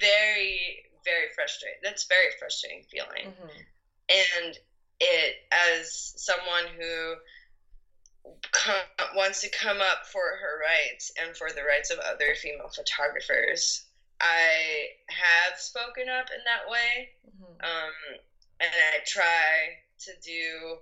very 0.00 0.86
very 1.06 1.30
frustrating. 1.34 1.78
That's 1.82 2.04
very 2.04 2.34
frustrating 2.38 2.82
feeling. 2.90 3.32
Mhm. 3.32 3.50
And 4.10 4.58
it, 5.00 5.36
as 5.52 6.12
someone 6.16 6.66
who 6.66 7.16
wants 9.14 9.40
to 9.42 9.48
come 9.50 9.80
up 9.80 10.06
for 10.06 10.36
her 10.36 10.58
rights 10.60 11.12
and 11.16 11.36
for 11.36 11.52
the 11.52 11.62
rights 11.62 11.90
of 11.90 12.00
other 12.00 12.34
female 12.34 12.68
photographers, 12.68 13.86
I 14.20 14.88
have 15.08 15.58
spoken 15.58 16.08
up 16.08 16.30
in 16.30 16.42
that 16.44 16.68
way. 16.68 17.14
Mhm. 17.24 17.64
Um, 17.64 18.18
and 18.60 18.70
I 18.70 18.98
try 19.06 19.78
to 20.00 20.10
do. 20.24 20.78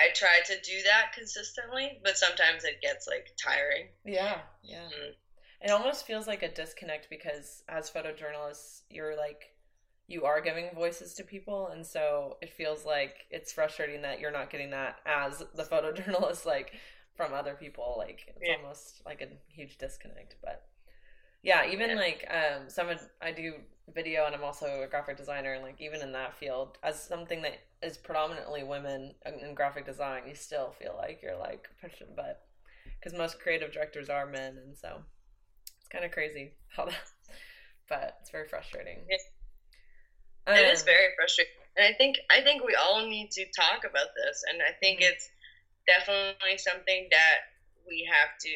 I 0.00 0.08
try 0.14 0.40
to 0.46 0.60
do 0.62 0.82
that 0.84 1.12
consistently, 1.14 2.00
but 2.02 2.16
sometimes 2.18 2.64
it 2.64 2.80
gets 2.80 3.06
like 3.06 3.28
tiring. 3.42 3.88
Yeah, 4.04 4.40
yeah. 4.62 4.88
Mm. 4.88 5.14
It 5.60 5.70
almost 5.70 6.06
feels 6.06 6.26
like 6.26 6.42
a 6.42 6.48
disconnect 6.48 7.08
because 7.08 7.62
as 7.68 7.90
photojournalists, 7.90 8.80
you're 8.90 9.16
like 9.16 9.52
you 10.08 10.24
are 10.24 10.40
giving 10.40 10.68
voices 10.74 11.14
to 11.14 11.22
people 11.22 11.68
and 11.68 11.86
so 11.86 12.36
it 12.42 12.52
feels 12.52 12.84
like 12.84 13.24
it's 13.30 13.52
frustrating 13.52 14.02
that 14.02 14.20
you're 14.20 14.32
not 14.32 14.50
getting 14.50 14.70
that 14.70 14.96
as 15.06 15.42
the 15.54 15.62
photojournalist 15.70 16.44
like 16.44 16.72
from 17.14 17.32
other 17.32 17.54
people 17.54 17.94
like 17.96 18.24
it's 18.28 18.42
Yeah. 18.42 18.56
almost 18.56 19.00
like 19.06 19.20
a 19.20 19.28
huge 19.48 19.78
disconnect 19.78 20.36
but 20.42 20.66
yeah 21.42 21.66
even 21.66 21.90
Yeah. 21.90 21.96
like 21.96 22.26
um 22.30 22.68
some 22.68 22.88
i 23.20 23.32
do 23.32 23.54
video 23.94 24.24
and 24.26 24.34
i'm 24.34 24.44
also 24.44 24.82
a 24.82 24.86
graphic 24.86 25.16
designer 25.16 25.54
and 25.54 25.62
like 25.62 25.80
even 25.80 26.00
in 26.00 26.12
that 26.12 26.34
field 26.34 26.78
as 26.82 27.02
something 27.02 27.42
that 27.42 27.58
is 27.82 27.96
predominantly 27.96 28.62
women 28.62 29.14
in 29.26 29.54
graphic 29.54 29.84
design 29.84 30.22
you 30.26 30.34
still 30.34 30.70
feel 30.78 30.94
like 30.96 31.20
you're 31.22 31.36
like 31.36 31.68
pushing 31.80 32.06
but 32.14 32.42
because 33.00 33.16
most 33.18 33.40
creative 33.40 33.72
directors 33.72 34.08
are 34.08 34.26
men 34.26 34.56
and 34.64 34.76
so 34.76 35.02
it's 35.78 35.88
kind 35.88 36.04
of 36.04 36.10
crazy 36.12 36.52
how 36.68 36.84
that 36.84 36.94
but 37.88 38.18
it's 38.20 38.30
very 38.30 38.46
frustrating 38.48 38.98
Yeah. 39.10 39.16
it 40.46 40.72
is 40.72 40.80
Um, 40.80 40.86
very 40.86 41.08
frustrating 41.16 41.52
and 41.76 41.86
i 41.86 41.92
think 41.96 42.16
i 42.30 42.40
think 42.42 42.64
we 42.64 42.74
all 42.74 43.06
need 43.06 43.30
to 43.32 43.44
talk 43.56 43.84
about 43.84 44.08
this 44.16 44.42
and 44.50 44.62
i 44.62 44.72
think 44.80 45.00
Mhm. 45.00 45.10
it's 45.12 45.30
definitely 45.86 46.58
something 46.58 47.08
that 47.10 47.38
we 47.86 48.08
have 48.10 48.30
to 48.40 48.54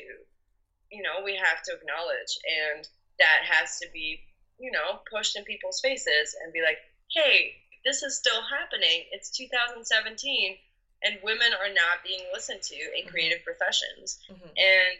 you 0.90 1.03
know 1.03 1.22
we 1.25 1.35
have 1.35 1.62
to 1.62 1.72
acknowledge 1.72 2.38
and 2.46 2.88
that 3.18 3.40
has 3.44 3.79
to 3.79 3.88
be 3.92 4.20
you 4.59 4.70
know 4.70 5.01
pushed 5.11 5.37
in 5.37 5.44
people's 5.44 5.81
faces 5.81 6.35
and 6.42 6.53
be 6.53 6.62
like 6.62 6.79
hey 7.12 7.53
this 7.85 8.03
is 8.03 8.16
still 8.16 8.42
happening 8.42 9.05
it's 9.11 9.31
2017 9.31 10.57
and 11.03 11.18
women 11.22 11.53
are 11.53 11.68
not 11.68 12.03
being 12.05 12.22
listened 12.33 12.62
to 12.62 12.75
in 12.75 13.05
Mhm. 13.07 13.11
creative 13.11 13.42
professions 13.44 14.18
mhm. 14.31 14.53
and 14.57 14.99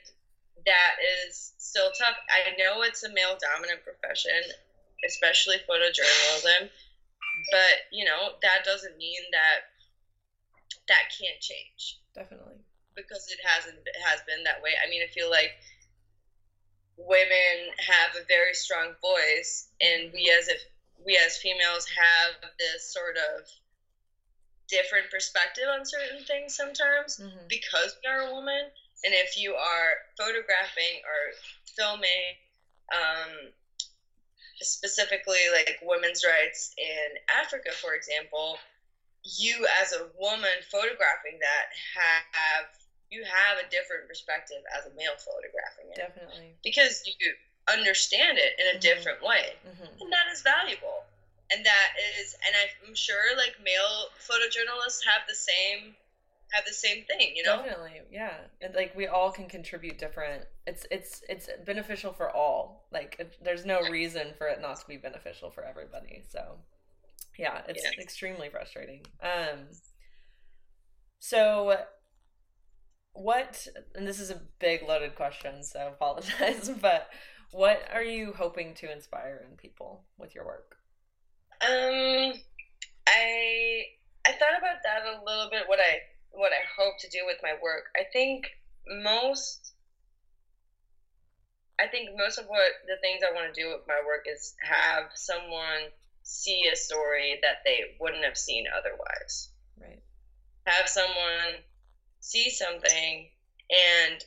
that 0.64 0.96
is 1.29 1.53
still 1.59 1.90
tough. 1.92 2.16
I 2.31 2.55
know 2.59 2.81
it's 2.83 3.03
a 3.05 3.11
male 3.11 3.37
dominant 3.38 3.85
profession, 3.85 4.42
especially 5.05 5.59
photojournalism, 5.68 6.70
but 7.51 7.75
you 7.90 8.05
know 8.05 8.31
that 8.42 8.64
doesn't 8.64 8.96
mean 8.96 9.20
that 9.33 9.61
that 10.88 11.12
can't 11.18 11.38
change 11.40 11.99
definitely 12.14 12.57
because 12.94 13.29
it 13.29 13.38
hasn't 13.44 13.77
it 13.85 14.01
has 14.01 14.20
been 14.27 14.42
that 14.44 14.62
way. 14.62 14.75
I 14.83 14.88
mean, 14.88 15.03
I 15.03 15.07
feel 15.12 15.29
like 15.31 15.51
women 16.96 17.70
have 17.78 18.16
a 18.16 18.24
very 18.26 18.54
strong 18.54 18.94
voice, 19.00 19.68
and 19.80 20.12
we 20.12 20.30
as 20.30 20.48
if 20.48 20.61
we 21.04 21.16
as 21.16 21.37
females 21.38 21.87
have 21.87 22.50
this 22.59 22.85
sort 22.92 23.16
of 23.16 23.46
different 24.68 25.11
perspective 25.11 25.64
on 25.68 25.85
certain 25.87 26.22
things 26.24 26.56
sometimes 26.56 27.18
Mhm. 27.18 27.48
because 27.48 27.94
we 28.02 28.09
are 28.11 28.20
a 28.20 28.30
woman 28.32 28.72
and 29.04 29.14
if 29.14 29.37
you 29.37 29.54
are 29.54 30.02
photographing 30.16 31.02
or 31.04 31.32
filming 31.76 32.37
um, 32.92 33.52
specifically 34.61 35.48
like 35.52 35.78
women's 35.82 36.24
rights 36.24 36.72
in 36.78 37.18
africa 37.28 37.72
for 37.72 37.94
example 37.94 38.59
you 39.22 39.66
as 39.80 39.92
a 39.92 40.06
woman 40.16 40.62
photographing 40.70 41.38
that 41.40 41.66
have 41.94 42.66
you 43.16 43.24
have 43.24 43.57
a 43.57 43.66
different 43.72 44.05
perspective 44.07 44.61
as 44.76 44.85
a 44.85 44.92
male 44.94 45.16
photographing 45.16 45.88
it 45.92 45.96
definitely 45.96 46.52
because 46.62 47.00
you 47.07 47.33
understand 47.72 48.37
it 48.37 48.52
in 48.61 48.66
a 48.74 48.76
Mhm. 48.76 48.81
different 48.88 49.20
way 49.22 49.57
hmm 49.64 50.02
and 50.02 50.12
that 50.12 50.26
is 50.33 50.42
valuable 50.42 51.00
and 51.50 51.64
that 51.64 51.90
is 52.18 52.37
and 52.44 52.52
i'm 52.85 52.94
sure 52.94 53.35
like 53.37 53.55
male 53.64 53.96
photojournalists 54.20 55.00
have 55.11 55.22
the 55.26 55.35
same 55.35 55.96
have 56.52 56.64
the 56.64 56.72
same 56.72 57.05
thing 57.11 57.35
you 57.35 57.42
know 57.42 57.57
Definitely, 57.57 58.02
yeah. 58.11 58.37
And 58.61 58.72
like 58.74 58.94
we 58.94 59.09
all 59.09 59.33
can 59.33 59.48
contribute 59.48 59.98
different. 59.98 60.44
It's 60.66 60.87
it's 60.92 61.22
it's 61.29 61.48
beneficial 61.64 62.12
for 62.12 62.31
all. 62.31 62.87
Like 62.92 63.16
it, 63.18 63.37
there's 63.42 63.64
no 63.64 63.81
reason 63.81 64.29
for 64.38 64.46
it 64.46 64.61
not 64.61 64.79
to 64.81 64.87
be 64.87 64.96
beneficial 64.96 65.50
for 65.50 65.64
everybody. 65.64 66.22
So, 66.29 66.59
yeah, 67.37 67.62
it's 67.68 67.83
Yeah. 67.85 68.02
extremely 68.02 68.48
frustrating. 68.48 69.05
Um. 69.20 69.68
So, 71.18 71.85
what? 73.16 73.66
And 73.94 74.07
this 74.07 74.20
is 74.20 74.31
a 74.31 74.40
big 74.59 74.83
loaded 74.83 75.14
question, 75.14 75.62
so 75.62 75.88
apologize. 75.88 76.70
But 76.81 77.09
what 77.52 77.83
are 77.92 78.02
you 78.02 78.33
hoping 78.37 78.74
to 78.74 78.92
inspire 78.92 79.44
in 79.48 79.57
people 79.57 80.05
with 80.18 80.35
your 80.35 80.44
work? 80.44 80.76
Um, 81.62 82.35
I 83.09 83.83
I 84.26 84.33
thought 84.33 84.59
about 84.59 84.83
that 84.85 85.02
a 85.07 85.24
little 85.24 85.48
bit. 85.50 85.62
What 85.66 85.79
I 85.81 86.00
what 86.31 86.52
I 86.52 86.62
hope 86.79 86.94
to 87.00 87.09
do 87.09 87.20
with 87.26 87.38
my 87.42 87.55
work. 87.62 87.85
I 87.96 88.05
think 88.12 88.46
most. 89.02 89.72
I 91.79 91.87
think 91.88 92.11
most 92.16 92.38
of 92.38 92.46
what 92.46 92.72
the 92.87 92.96
things 93.02 93.22
I 93.22 93.35
want 93.35 93.52
to 93.52 93.61
do 93.61 93.68
with 93.68 93.87
my 93.87 94.00
work 94.07 94.24
is 94.31 94.55
have 94.62 95.11
someone 95.14 95.92
see 96.22 96.68
a 96.72 96.76
story 96.76 97.38
that 97.42 97.62
they 97.64 97.96
wouldn't 98.00 98.24
have 98.24 98.37
seen 98.37 98.64
otherwise. 98.76 99.50
Right. 99.81 100.02
Have 100.64 100.88
someone 100.88 101.62
see 102.26 102.50
something 102.50 103.28
and 103.70 104.24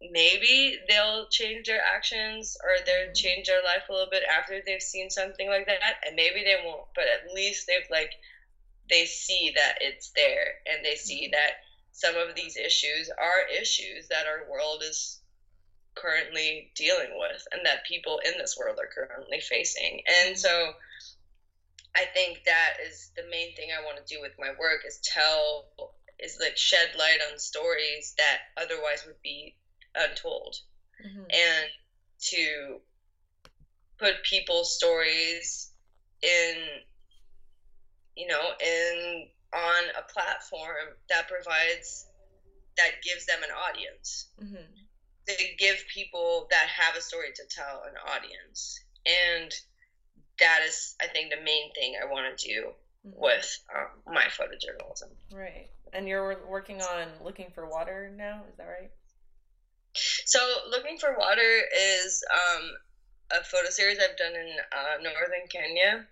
maybe 0.00 0.78
they'll 0.88 1.26
change 1.28 1.66
their 1.66 1.82
actions 1.82 2.56
or 2.64 2.76
they'll 2.84 3.12
change 3.12 3.46
their 3.46 3.62
life 3.62 3.82
a 3.88 3.92
little 3.92 4.08
bit 4.10 4.22
after 4.24 4.60
they've 4.64 4.82
seen 4.82 5.10
something 5.10 5.48
like 5.48 5.66
that 5.66 5.96
and 6.06 6.16
maybe 6.16 6.42
they 6.42 6.56
won't 6.64 6.86
but 6.94 7.04
at 7.06 7.32
least 7.34 7.66
they've 7.66 7.88
like 7.90 8.12
they 8.88 9.04
see 9.04 9.52
that 9.54 9.74
it's 9.80 10.10
there 10.16 10.54
and 10.66 10.84
they 10.84 10.96
see 10.96 11.28
Mhm. 11.28 11.32
that 11.32 11.52
some 11.92 12.16
of 12.16 12.34
these 12.34 12.56
issues 12.56 13.10
are 13.18 13.42
issues 13.48 14.08
that 14.08 14.26
our 14.26 14.44
world 14.48 14.82
is 14.82 15.20
currently 15.94 16.70
dealing 16.74 17.18
with 17.18 17.46
and 17.52 17.66
that 17.66 17.84
people 17.84 18.20
in 18.24 18.38
this 18.38 18.56
world 18.56 18.78
are 18.80 18.86
currently 18.86 19.40
facing. 19.40 20.00
And 20.06 20.38
so 20.38 20.74
i 21.94 22.04
think 22.14 22.44
that 22.44 22.74
is 22.86 23.10
the 23.16 23.22
main 23.24 23.52
thing 23.54 23.70
i 23.72 23.84
want 23.84 23.96
to 23.98 24.14
do 24.14 24.20
with 24.20 24.32
my 24.38 24.50
work 24.58 24.84
is 24.86 24.98
tell 25.02 25.66
is 26.22 26.38
like 26.40 26.56
shed 26.56 26.90
light 26.98 27.20
on 27.30 27.38
stories 27.38 28.14
that 28.18 28.38
otherwise 28.56 29.04
would 29.06 29.20
be 29.22 29.54
untold. 29.94 30.56
Hmm 31.02 31.24
and 31.30 31.66
to 32.20 32.80
put 33.98 34.22
people's 34.24 34.74
stories 34.76 35.70
in 36.22 36.54
you 38.16 38.26
know 38.26 38.50
in 38.60 39.26
on 39.54 39.84
a 39.98 40.12
platform 40.12 40.94
that 41.08 41.28
provides 41.28 42.06
that 42.76 43.02
gives 43.02 43.26
them 43.26 43.42
an 43.42 43.50
audience. 43.50 44.26
Hmm 44.38 44.64
to 45.26 45.44
give 45.58 45.76
people 45.92 46.48
that 46.50 46.66
have 46.68 46.96
a 46.96 47.00
story 47.00 47.28
to 47.36 47.42
tell 47.48 47.82
an 47.86 47.94
audience. 48.10 48.80
And 49.06 49.52
that 50.38 50.60
is 50.66 50.94
i 51.00 51.06
think 51.06 51.30
the 51.30 51.40
main 51.42 51.70
thing 51.74 51.94
i 52.02 52.06
want 52.06 52.36
to 52.36 52.48
do 52.48 52.62
hmm 53.02 53.10
with 53.14 53.58
um, 53.74 54.14
my 54.14 54.24
photojournalism. 54.24 55.10
Right. 55.32 55.68
And 55.92 56.06
you're 56.08 56.46
working 56.48 56.80
on 56.82 57.08
looking 57.22 57.50
for 57.50 57.68
water 57.68 58.10
now. 58.16 58.42
Is 58.50 58.56
that 58.58 58.64
right? 58.64 58.90
So, 60.24 60.38
Looking 60.70 60.98
for 60.98 61.16
Water 61.18 61.62
is 61.76 62.22
um, 62.32 62.70
a 63.32 63.42
photo 63.42 63.70
series 63.70 63.98
I've 63.98 64.16
done 64.16 64.34
in 64.34 64.56
uh, 64.72 64.96
northern 65.02 65.46
Kenya, 65.50 66.06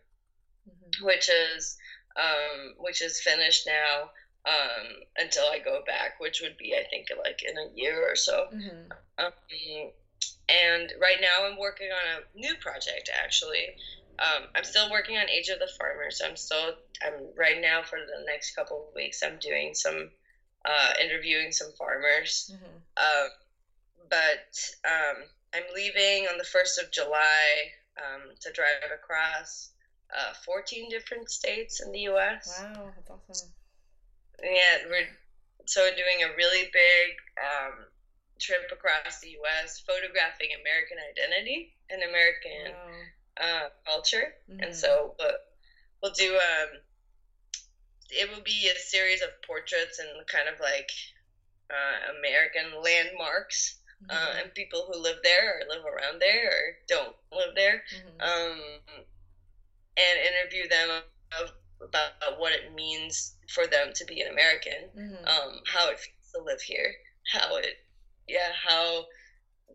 hmm 0.67 1.05
which 1.05 1.29
is 1.29 1.77
um, 2.17 2.75
which 2.79 3.01
is 3.03 3.21
finished 3.21 3.67
now 3.67 4.11
um, 4.45 4.87
until 5.17 5.47
I 5.47 5.59
go 5.59 5.83
back, 5.87 6.19
which 6.19 6.41
would 6.41 6.57
be 6.57 6.75
I 6.75 6.85
think 6.91 7.07
like 7.25 7.41
in 7.49 7.57
a 7.57 7.71
year 7.75 8.03
or 8.03 8.17
so. 8.17 8.47
hmm 8.51 8.87
Um, 9.19 9.31
and 10.49 10.93
right 11.01 11.21
now 11.21 11.45
I'm 11.45 11.59
working 11.59 11.91
on 11.93 12.21
a 12.23 12.39
new 12.39 12.55
project 12.57 13.11
actually. 13.15 13.69
Um, 14.19 14.49
I'm 14.55 14.65
still 14.65 14.91
working 14.91 15.17
on 15.19 15.29
Age 15.31 15.49
of 15.49 15.59
the 15.59 15.69
Farmer, 15.79 16.11
so 16.11 16.27
I'm 16.27 16.37
still 16.37 16.73
I'm 17.03 17.31
right 17.37 17.61
now 17.61 17.83
for 17.83 17.99
the 18.01 18.25
next 18.27 18.55
couple 18.55 18.89
of 18.89 18.95
weeks 18.95 19.23
I'm 19.23 19.39
doing 19.39 19.75
some 19.75 20.11
uh, 20.65 20.93
interviewing 21.01 21.53
some 21.53 21.73
farmers. 21.79 22.51
hmm 22.51 22.79
Um, 22.97 23.29
but 24.11 24.71
um, 24.85 25.17
I'm 25.55 25.65
leaving 25.75 26.27
on 26.27 26.37
the 26.39 26.45
1st 26.45 26.79
of 26.79 26.91
July 26.91 27.71
um, 27.97 28.31
to 28.41 28.51
drive 28.51 28.91
across 28.93 29.71
uh, 30.17 30.33
14 30.45 30.89
different 30.89 31.31
states 31.31 31.81
in 31.81 31.93
the 31.93 32.01
U.S. 32.01 32.63
Wow, 32.75 32.93
that's 32.97 33.11
awesome. 33.11 33.49
Yeah, 34.43 34.79
we're 34.89 35.09
so 35.67 35.91
doing 35.91 36.23
a 36.23 36.35
really 36.35 36.69
big 36.73 37.09
um, 37.39 37.87
trip 38.41 38.71
across 38.73 39.21
the 39.21 39.31
U.S., 39.31 39.81
photographing 39.87 40.51
American 40.61 40.99
identity 41.11 41.73
and 41.91 42.03
American 42.03 42.73
Wow. 42.73 42.93
Uh, 43.41 43.69
culture, 43.87 44.33
Mhm. 44.49 44.59
and 44.61 44.75
so 44.75 45.15
but 45.19 45.37
we'll 46.03 46.13
do 46.13 46.37
um, 46.37 46.69
it 48.11 48.29
will 48.29 48.43
be 48.43 48.69
a 48.69 48.75
series 48.79 49.21
of 49.23 49.31
portraits 49.47 49.99
and 49.99 50.27
kind 50.27 50.49
of 50.49 50.61
like 50.61 50.89
uh, 51.73 52.11
American 52.19 52.83
landmarks 52.83 53.79
uh, 54.11 54.33
Mhm. 54.33 54.41
and 54.41 54.55
people 54.55 54.85
who 54.87 54.99
live 54.99 55.19
there 55.23 55.59
or 55.59 55.63
live 55.69 55.85
around 55.85 56.21
there 56.21 56.49
or 56.51 56.73
don't 56.89 57.15
live 57.33 57.55
there, 57.55 57.83
Mhm. 57.91 58.29
um, 58.39 58.79
and 59.97 60.19
interview 60.19 60.67
them 60.69 61.03
of, 61.39 61.51
about 61.83 62.39
what 62.39 62.53
it 62.53 62.73
means 62.73 63.35
for 63.53 63.67
them 63.67 63.93
to 63.95 64.05
be 64.05 64.21
an 64.21 64.31
American 64.31 64.91
Mhm. 64.93 65.29
um, 65.29 65.61
how 65.67 65.89
it 65.89 65.99
feels 65.99 66.31
to 66.35 66.43
live 66.43 66.61
here, 66.63 66.95
how 67.33 67.57
it, 67.57 67.75
yeah, 68.27 68.53
how 68.53 69.05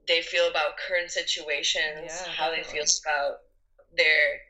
they 0.07 0.21
feel 0.21 0.47
about 0.47 0.77
current 0.77 1.11
situations, 1.11 2.11
Yeah, 2.11 2.33
how 2.37 2.51
they 2.51 2.63
feel 2.63 2.83
about 3.05 3.35
their 3.97 4.41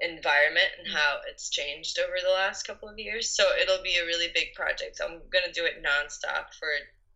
environment 0.00 0.66
and 0.78 0.92
how 0.94 1.18
it's 1.28 1.50
changed 1.50 1.98
over 1.98 2.16
the 2.22 2.30
last 2.32 2.66
couple 2.66 2.88
of 2.88 2.98
years. 2.98 3.30
So 3.30 3.44
it'll 3.60 3.82
be 3.82 3.96
a 3.96 4.06
really 4.06 4.28
big 4.34 4.54
project. 4.54 5.00
I'm 5.02 5.20
gonna 5.30 5.52
do 5.52 5.64
it 5.64 5.82
nonstop 5.82 6.54
for. 6.58 6.68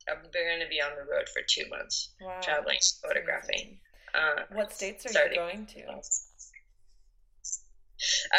I'm 0.09 0.23
gonna 0.33 0.69
be 0.69 0.81
on 0.81 0.97
the 0.97 1.11
road 1.11 1.29
for 1.29 1.43
two 1.47 1.69
months, 1.69 2.11
wow. 2.21 2.41
traveling, 2.43 2.79
photographing. 3.01 3.79
Uh, 4.15 4.43
What 4.51 4.73
states 4.73 5.07
are 5.07 5.11
starting- 5.11 5.35
you 5.35 5.39
going 5.39 5.67
to? 5.67 6.03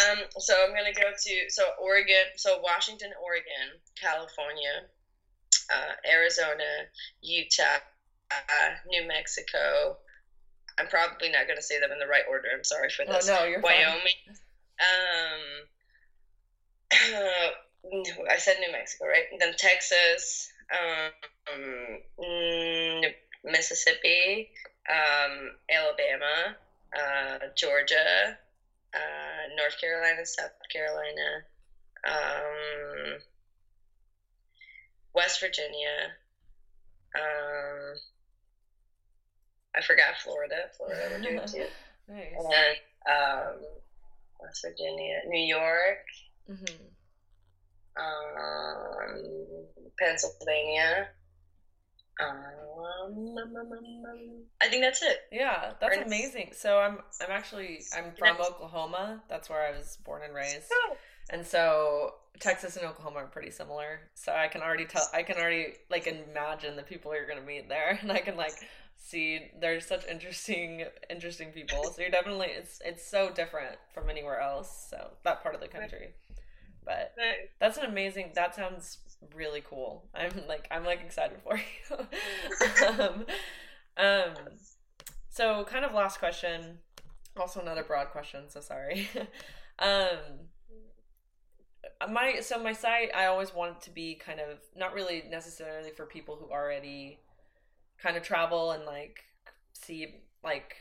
Um, 0.02 0.20
so 0.38 0.54
I'm 0.62 0.76
gonna 0.76 0.94
go 0.94 1.14
to 1.18 1.50
so 1.50 1.64
Oregon, 1.80 2.26
so 2.36 2.60
Washington, 2.60 3.14
Oregon, 3.22 3.80
California, 3.96 4.90
uh, 5.72 5.94
Arizona, 6.06 6.90
Utah, 7.22 7.80
uh, 8.30 8.70
New 8.88 9.08
Mexico. 9.08 10.00
I'm 10.78 10.88
probably 10.88 11.30
not 11.30 11.48
gonna 11.48 11.62
say 11.62 11.80
them 11.80 11.92
in 11.92 12.00
the 12.00 12.08
right 12.08 12.24
order. 12.28 12.48
I'm 12.54 12.64
sorry 12.64 12.90
for 12.90 13.06
Oh 13.08 13.14
this. 13.14 13.28
no, 13.28 13.44
you're 13.44 13.62
fine. 13.62 13.76
Wyoming. 13.86 14.14
Um, 14.80 15.68
I 18.30 18.38
said 18.38 18.58
New 18.60 18.72
Mexico, 18.72 19.06
right? 19.06 19.26
Then 19.40 19.54
Texas, 19.58 20.50
um, 20.74 21.12
mm, 22.20 23.14
Mississippi, 23.44 24.50
um, 24.90 25.52
Alabama, 25.70 26.56
uh, 26.98 27.38
Georgia, 27.56 28.38
uh, 28.94 29.56
North 29.56 29.80
Carolina, 29.80 30.26
South 30.26 30.52
Carolina, 30.72 31.44
um, 32.08 33.20
West 35.14 35.40
Virginia. 35.40 36.14
Um, 37.16 37.96
I 39.76 39.82
forgot 39.82 40.16
Florida. 40.24 40.56
Florida, 40.78 41.02
we're 41.12 41.22
doing 41.22 41.42
too. 41.48 41.66
Nice. 42.08 42.34
And 42.36 42.78
um, 43.10 43.62
West 44.42 44.62
Virginia, 44.66 45.22
New 45.26 45.40
York, 45.48 46.06
Mhm. 46.50 46.80
um, 47.96 49.66
Pennsylvania. 49.98 51.08
Um, 52.20 52.44
I 54.62 54.68
think 54.70 54.84
that's 54.84 55.02
it. 55.02 55.18
Yeah, 55.32 55.74
that's 55.80 55.98
amazing. 55.98 56.52
So 56.54 56.78
I'm 56.80 57.00
I'm 57.22 57.32
actually 57.32 57.80
I'm 57.96 58.12
from 58.18 58.38
Oklahoma. 58.42 59.24
That's 59.30 59.50
where 59.50 59.62
I 59.62 59.72
was 59.76 59.98
born 60.04 60.22
and 60.24 60.34
raised. 60.34 60.72
And 61.30 61.46
so 61.48 62.16
Texas 62.40 62.76
and 62.78 62.86
Oklahoma 62.86 63.18
are 63.20 63.28
pretty 63.28 63.52
similar. 63.52 64.02
So 64.16 64.34
I 64.34 64.48
can 64.48 64.62
already 64.62 64.86
tell 64.86 65.08
I 65.14 65.24
can 65.24 65.38
already 65.38 65.74
like 65.90 66.08
imagine 66.08 66.76
the 66.76 66.84
people 66.84 67.14
you're 67.14 67.28
gonna 67.28 67.42
meet 67.42 67.70
there 67.70 67.98
and 68.02 68.12
I 68.12 68.20
can 68.20 68.36
like 68.36 68.54
see 68.98 69.52
there's 69.60 69.86
such 69.86 70.06
interesting 70.08 70.86
interesting 71.10 71.52
people. 71.52 71.84
So 71.84 72.02
you're 72.02 72.12
definitely 72.12 72.48
it's 72.48 72.82
it's 72.84 73.06
so 73.06 73.32
different 73.32 73.78
from 73.94 74.10
anywhere 74.10 74.40
else. 74.40 74.88
So 74.90 75.12
that 75.24 75.44
part 75.44 75.56
of 75.56 75.62
the 75.62 75.68
country. 75.68 76.14
But 76.86 77.16
that's 77.60 77.78
an 77.78 77.86
amazing 77.86 78.32
that 78.36 78.56
sounds 78.56 78.98
really 79.36 79.62
cool. 79.62 80.10
I'm 80.14 80.32
like 80.48 80.68
I'm 80.72 80.86
like 80.86 81.02
excited 81.02 81.38
for 81.44 81.58
you. 81.58 81.98
um, 82.88 83.26
um 83.98 84.34
so 85.30 85.64
kind 85.66 85.86
of 85.86 85.94
last 85.94 86.20
question. 86.20 86.80
Also 87.38 87.62
another 87.62 87.84
broad 87.84 88.10
question, 88.10 88.50
so 88.50 88.60
sorry. 88.60 89.08
um 89.80 90.18
my 92.10 92.40
so 92.42 92.62
my 92.62 92.74
site 92.74 93.10
I 93.16 93.26
always 93.26 93.54
want 93.54 93.78
it 93.78 93.82
to 93.84 93.90
be 93.90 94.16
kind 94.16 94.40
of 94.40 94.60
not 94.76 94.94
really 94.94 95.24
necessarily 95.30 95.92
for 95.92 96.06
people 96.06 96.36
who 96.36 96.52
already 96.52 97.20
kind 98.02 98.18
of 98.18 98.24
travel 98.24 98.72
and 98.72 98.86
like 98.86 99.24
see 99.74 100.16
like 100.44 100.76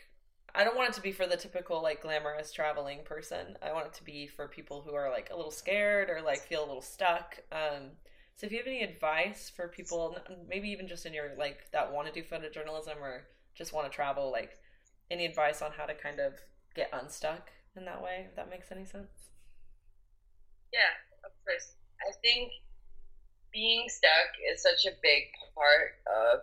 I 0.55 0.65
don't 0.65 0.77
want 0.77 0.91
it 0.91 0.95
to 0.97 1.01
be 1.01 1.13
for 1.13 1.27
the 1.27 1.37
typical 1.37 1.83
like 1.83 2.03
glamorous 2.03 2.53
traveling 2.53 2.99
person. 3.05 3.57
I 3.63 3.73
want 3.73 3.87
it 3.87 3.95
to 3.95 4.05
be 4.05 4.27
for 4.27 4.49
people 4.49 4.83
who 4.83 4.95
are 4.95 5.11
like 5.11 5.31
a 5.33 5.37
little 5.37 5.51
scared 5.51 6.11
or 6.11 6.21
like 6.21 6.41
feel 6.41 6.65
a 6.65 6.67
little 6.67 6.83
stuck. 6.83 7.39
Um 7.51 7.93
so 8.37 8.47
if 8.47 8.53
you 8.53 8.59
have 8.59 8.67
any 8.67 8.83
advice 8.83 9.51
for 9.55 9.69
people 9.69 10.17
maybe 10.49 10.69
even 10.71 10.89
just 10.89 11.07
in 11.07 11.15
your 11.15 11.31
like 11.39 11.71
that 11.73 11.93
want 11.93 12.13
to 12.13 12.13
do 12.13 12.27
photojournalism 12.27 12.97
or 13.01 13.29
just 13.55 13.73
want 13.73 13.91
to 13.91 13.95
travel 13.95 14.31
like 14.31 14.59
any 15.11 15.27
advice 15.27 15.63
on 15.63 15.71
how 15.77 15.87
to 15.87 15.95
kind 15.95 16.19
of 16.21 16.35
get 16.75 16.91
unstuck 16.93 17.51
in 17.77 17.85
that 17.85 18.03
way 18.03 18.27
if 18.29 18.37
that 18.37 18.51
makes 18.51 18.73
any 18.73 18.85
sense? 18.85 19.32
Yeah, 20.73 20.95
of 21.25 21.31
course. 21.45 21.75
I 22.01 22.13
think 22.23 22.53
being 23.53 23.89
stuck 23.89 24.29
is 24.53 24.63
such 24.63 24.85
a 24.87 24.97
big 25.03 25.25
part 25.55 25.93
of 26.07 26.41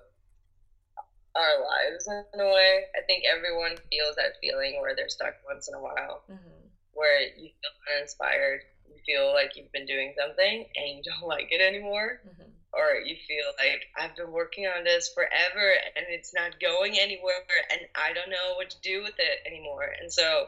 our 1.35 1.59
lives 1.61 2.07
in 2.07 2.39
a 2.39 2.45
way. 2.51 2.85
I 2.95 3.01
think 3.07 3.23
everyone 3.25 3.75
feels 3.89 4.15
that 4.15 4.33
feeling 4.41 4.79
where 4.81 4.95
they're 4.95 5.09
stuck 5.09 5.33
once 5.45 5.67
in 5.67 5.73
a 5.75 5.81
while, 5.81 6.23
Mm-hmm. 6.29 6.67
where 6.93 7.21
you 7.21 7.49
feel 7.61 7.95
uninspired, 7.95 8.61
you 8.85 8.97
feel 9.05 9.33
like 9.33 9.55
you've 9.55 9.71
been 9.71 9.85
doing 9.85 10.13
something 10.17 10.65
and 10.75 10.87
you 10.97 11.01
don't 11.03 11.27
like 11.27 11.47
it 11.51 11.61
anymore, 11.61 12.19
Mm-hmm. 12.27 12.49
or 12.73 12.95
you 13.03 13.15
feel 13.27 13.45
like 13.59 13.81
I've 13.97 14.15
been 14.15 14.31
working 14.31 14.67
on 14.67 14.83
this 14.83 15.09
forever 15.13 15.73
and 15.95 16.05
it's 16.09 16.33
not 16.33 16.59
going 16.59 16.99
anywhere 16.99 17.41
and 17.71 17.81
I 17.95 18.13
don't 18.13 18.29
know 18.29 18.53
what 18.55 18.69
to 18.71 18.77
do 18.81 19.01
with 19.03 19.15
it 19.17 19.39
anymore. 19.45 19.93
And 19.99 20.11
so 20.11 20.45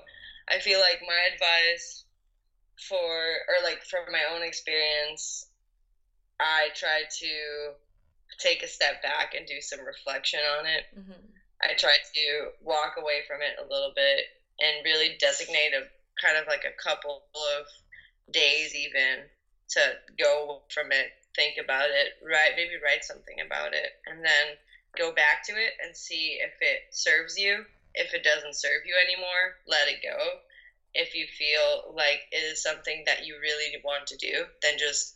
I 0.49 0.59
feel 0.59 0.79
like 0.79 0.99
my 1.07 1.29
advice 1.33 2.03
for 2.77 3.37
or 3.47 3.63
like 3.63 3.81
from 3.89 4.11
my 4.11 4.23
own 4.33 4.41
experience 4.43 5.45
i 6.39 6.69
try 6.75 7.03
to 7.19 7.73
take 8.39 8.63
a 8.63 8.67
step 8.67 9.01
back 9.03 9.33
and 9.35 9.45
do 9.45 9.59
some 9.59 9.81
reflection 9.81 10.39
on 10.57 10.65
it. 10.65 10.83
Mm-hmm. 10.97 11.21
i 11.61 11.73
try 11.77 11.97
to 12.15 12.47
walk 12.61 12.95
away 12.97 13.21
from 13.27 13.41
it 13.41 13.53
a 13.59 13.67
little 13.71 13.91
bit 13.95 14.25
and 14.59 14.85
really 14.85 15.15
designate 15.19 15.73
a 15.73 15.83
kind 16.23 16.37
of 16.37 16.47
like 16.47 16.63
a 16.65 16.81
couple 16.81 17.23
of 17.35 17.65
days 18.33 18.73
even 18.75 19.27
to 19.69 19.93
go 20.19 20.63
from 20.69 20.91
it 20.91 21.07
think 21.35 21.55
about 21.57 21.89
it 21.89 22.11
write 22.21 22.55
maybe 22.55 22.75
write 22.83 23.03
something 23.03 23.39
about 23.45 23.73
it 23.73 23.89
and 24.05 24.23
then 24.23 24.55
go 24.97 25.11
back 25.13 25.43
to 25.45 25.53
it 25.53 25.71
and 25.83 25.95
see 25.95 26.37
if 26.43 26.51
it 26.59 26.79
serves 26.91 27.37
you. 27.37 27.63
If 27.93 28.13
it 28.13 28.23
doesn't 28.23 28.55
serve 28.55 28.83
you 28.85 28.95
anymore 28.95 29.59
let 29.67 29.87
it 29.87 29.99
go 30.03 30.39
if 30.93 31.13
you 31.13 31.25
feel 31.37 31.93
like 31.95 32.21
it 32.31 32.37
is 32.37 32.61
something 32.61 33.03
that 33.05 33.25
you 33.25 33.39
really 33.39 33.77
want 33.83 34.07
to 34.07 34.17
do, 34.17 34.45
then 34.61 34.77
just 34.77 35.15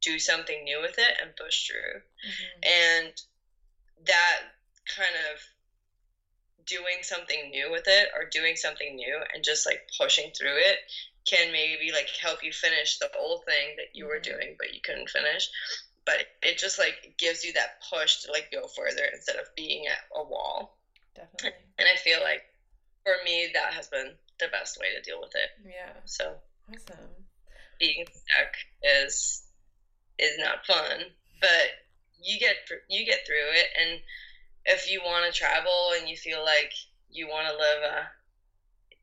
do 0.00 0.18
something 0.18 0.64
new 0.64 0.80
with 0.80 0.98
it 0.98 1.12
and 1.20 1.34
push 1.36 1.66
through. 1.66 2.00
Mm-hmm. 2.26 2.60
And 2.64 3.12
that 4.06 4.40
kind 4.86 5.14
of 5.32 5.38
doing 6.66 6.98
something 7.02 7.50
new 7.50 7.70
with 7.70 7.86
it 7.86 8.10
or 8.14 8.28
doing 8.30 8.56
something 8.56 8.94
new 8.94 9.22
and 9.32 9.42
just 9.42 9.66
like 9.66 9.80
pushing 9.98 10.30
through 10.38 10.56
it 10.56 10.76
can 11.26 11.52
maybe 11.52 11.90
like 11.92 12.08
help 12.20 12.42
you 12.42 12.52
finish 12.52 12.98
the 12.98 13.10
old 13.16 13.44
thing 13.44 13.74
that 13.76 13.88
you 13.92 14.06
were 14.06 14.18
Mhm. 14.18 14.24
doing 14.24 14.56
but 14.58 14.72
you 14.72 14.80
couldn't 14.82 15.08
finish. 15.08 15.48
But 16.04 16.26
it 16.42 16.58
just 16.58 16.78
like 16.78 17.14
gives 17.18 17.44
you 17.44 17.52
that 17.52 17.80
push 17.88 18.20
to 18.22 18.32
like 18.32 18.50
go 18.50 18.66
further 18.68 19.04
instead 19.04 19.36
of 19.36 19.46
being 19.54 19.86
at 19.86 20.00
a 20.14 20.22
wall. 20.22 20.76
Definitely. 21.14 21.58
And 21.78 21.88
I 21.88 21.96
feel 21.96 22.20
like 22.20 22.42
for 23.04 23.16
me 23.24 23.50
that 23.54 23.72
has 23.74 23.88
been 23.88 24.16
the 24.40 24.48
best 24.48 24.78
way 24.78 24.88
to 24.94 25.00
deal 25.00 25.20
with 25.20 25.34
it. 25.34 25.50
Yeah. 25.64 25.92
So 26.04 26.36
Awesome. 26.68 27.26
being 27.78 28.04
stuck 28.08 28.52
is 28.82 29.42
is 30.18 30.38
not 30.38 30.66
fun, 30.66 31.04
but 31.40 31.68
you 32.20 32.38
get 32.38 32.56
you 32.88 33.04
get 33.04 33.20
through 33.26 33.52
it. 33.52 33.66
And 33.80 34.00
if 34.66 34.90
you 34.90 35.02
want 35.02 35.26
to 35.32 35.38
travel 35.38 35.92
and 35.96 36.08
you 36.08 36.16
feel 36.16 36.44
like 36.44 36.72
you 37.10 37.28
want 37.28 37.48
to 37.48 37.56
live 37.56 37.82
a 37.82 38.08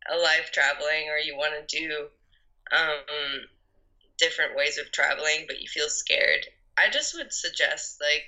a 0.10 0.18
life 0.18 0.52
traveling, 0.52 1.10
or 1.10 1.18
you 1.18 1.36
want 1.36 1.54
to 1.68 1.78
do 1.78 2.08
um, 2.72 3.46
different 4.18 4.56
ways 4.56 4.78
of 4.78 4.92
traveling, 4.92 5.46
but 5.48 5.60
you 5.60 5.68
feel 5.68 5.90
scared, 5.90 6.46
I 6.78 6.90
just 6.90 7.14
would 7.16 7.34
suggest 7.34 8.00
like 8.02 8.28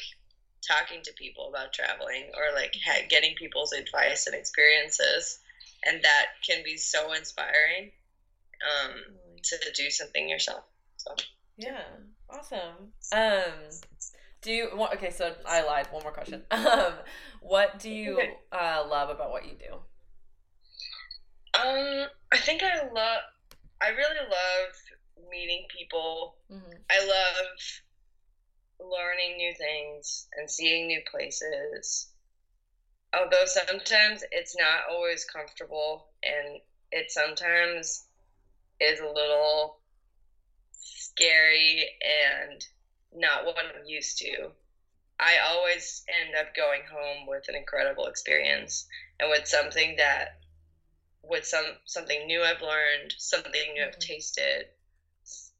talking 0.67 1.01
to 1.03 1.13
people 1.13 1.47
about 1.47 1.73
traveling 1.73 2.31
or 2.35 2.53
like 2.53 2.73
ha- 2.85 3.05
getting 3.09 3.33
people's 3.35 3.71
advice 3.71 4.27
and 4.27 4.35
experiences, 4.35 5.39
and 5.85 6.03
that 6.03 6.25
can 6.47 6.63
be 6.63 6.77
so 6.77 7.13
inspiring 7.13 7.91
um, 8.63 8.95
to 9.43 9.57
do 9.75 9.89
something 9.89 10.29
yourself. 10.29 10.63
So 10.97 11.15
Yeah. 11.57 11.83
Awesome. 12.29 12.93
Um 13.11 13.69
do 14.41 14.51
you 14.51 14.69
well, 14.75 14.89
okay, 14.93 15.11
so 15.11 15.35
I 15.45 15.63
lied. 15.63 15.87
One 15.91 16.03
more 16.03 16.11
question. 16.11 16.43
Um 16.51 16.93
what 17.41 17.79
do 17.79 17.89
you 17.89 18.19
uh 18.51 18.85
love 18.89 19.09
about 19.09 19.31
what 19.31 19.45
you 19.45 19.53
do? 19.53 19.75
Um, 21.59 22.07
I 22.31 22.37
think 22.37 22.63
I 22.63 22.83
love. 22.83 23.21
I 23.81 23.89
really 23.89 24.19
love 24.19 25.29
meeting 25.31 25.65
people. 25.75 26.35
Mm-hmm. 26.51 26.77
I 26.89 26.99
love 27.05 28.89
learning 28.91 29.37
new 29.37 29.53
things 29.55 30.27
and 30.37 30.49
seeing 30.49 30.87
new 30.87 31.01
places. 31.09 32.08
Although 33.13 33.45
sometimes 33.45 34.23
it's 34.31 34.55
not 34.55 34.83
always 34.89 35.25
comfortable 35.25 36.09
and 36.23 36.59
it 36.91 37.11
sometimes 37.11 38.05
is 38.79 38.99
a 38.99 39.07
little 39.07 39.79
scary 40.71 41.87
and 42.01 42.65
not 43.13 43.45
what 43.45 43.57
I'm 43.57 43.85
used 43.85 44.19
to. 44.19 44.51
I 45.19 45.37
always 45.39 46.05
end 46.21 46.35
up 46.35 46.55
going 46.55 46.81
home 46.89 47.27
with 47.27 47.49
an 47.49 47.55
incredible 47.55 48.05
experience 48.05 48.87
and 49.19 49.29
with 49.29 49.47
something 49.47 49.95
that 49.97 50.39
with 51.23 51.45
some 51.45 51.65
something 51.85 52.25
new 52.25 52.41
I've 52.41 52.61
learned, 52.61 53.13
something 53.17 53.73
new 53.73 53.83
I've 53.83 53.91
mm-hmm. 53.91 53.99
tasted, 53.99 54.67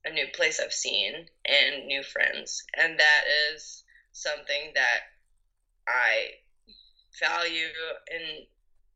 a 0.05 0.11
new 0.11 0.27
place 0.33 0.59
I've 0.59 0.73
seen, 0.73 1.27
and 1.45 1.87
new 1.87 2.03
friends. 2.03 2.63
And 2.75 2.99
that 2.99 3.23
is 3.53 3.83
something 4.11 4.71
that 4.75 4.99
I 5.87 6.31
value 7.19 7.71
and 8.11 8.45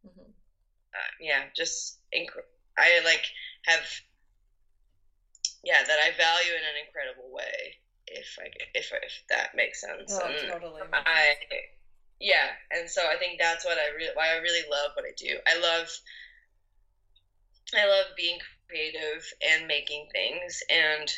Mm-hmm. 0.05 0.31
uh, 0.93 1.11
yeah, 1.19 1.45
just 1.55 1.97
inc- 2.13 2.27
I 2.77 2.99
like 3.05 3.23
have 3.65 3.85
yeah 5.63 5.83
that 5.83 5.99
I 5.99 6.11
value 6.17 6.51
in 6.51 6.63
an 6.63 6.85
incredible 6.85 7.31
way. 7.31 7.75
If 8.07 8.37
I 8.39 8.47
if 8.75 8.91
if 8.91 9.23
that 9.29 9.55
makes 9.55 9.81
sense. 9.81 10.17
And 10.17 10.49
totally. 10.49 10.81
I 10.93 11.35
yeah, 12.19 12.51
and 12.71 12.89
so 12.89 13.07
I 13.07 13.17
think 13.17 13.39
that's 13.39 13.65
what 13.65 13.77
I 13.77 13.87
really 13.95 14.11
why 14.13 14.29
I 14.33 14.37
really 14.37 14.67
love 14.69 14.91
what 14.95 15.05
I 15.05 15.13
do. 15.17 15.37
I 15.47 15.57
love 15.59 15.89
I 17.75 17.85
love 17.87 18.07
being 18.15 18.39
creative 18.67 19.23
and 19.41 19.67
making 19.67 20.07
things 20.13 20.61
and 20.69 21.11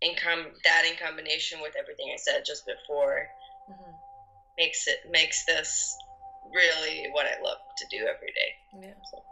in 0.00 0.14
com- 0.16 0.52
that 0.64 0.84
in 0.84 0.96
combination 0.96 1.60
with 1.60 1.74
everything 1.76 2.10
I 2.12 2.16
said 2.16 2.44
just 2.46 2.64
before 2.66 3.28
Mhm. 3.68 3.98
Makes 4.58 4.86
it 4.86 4.98
makes 5.10 5.44
this 5.46 5.96
really 6.52 7.08
what 7.12 7.26
I 7.26 7.40
love 7.42 7.58
to 7.76 7.86
do 7.90 7.98
every 7.98 8.32
day. 8.34 8.86
Yeah. 8.86 8.94
So. 9.10 9.22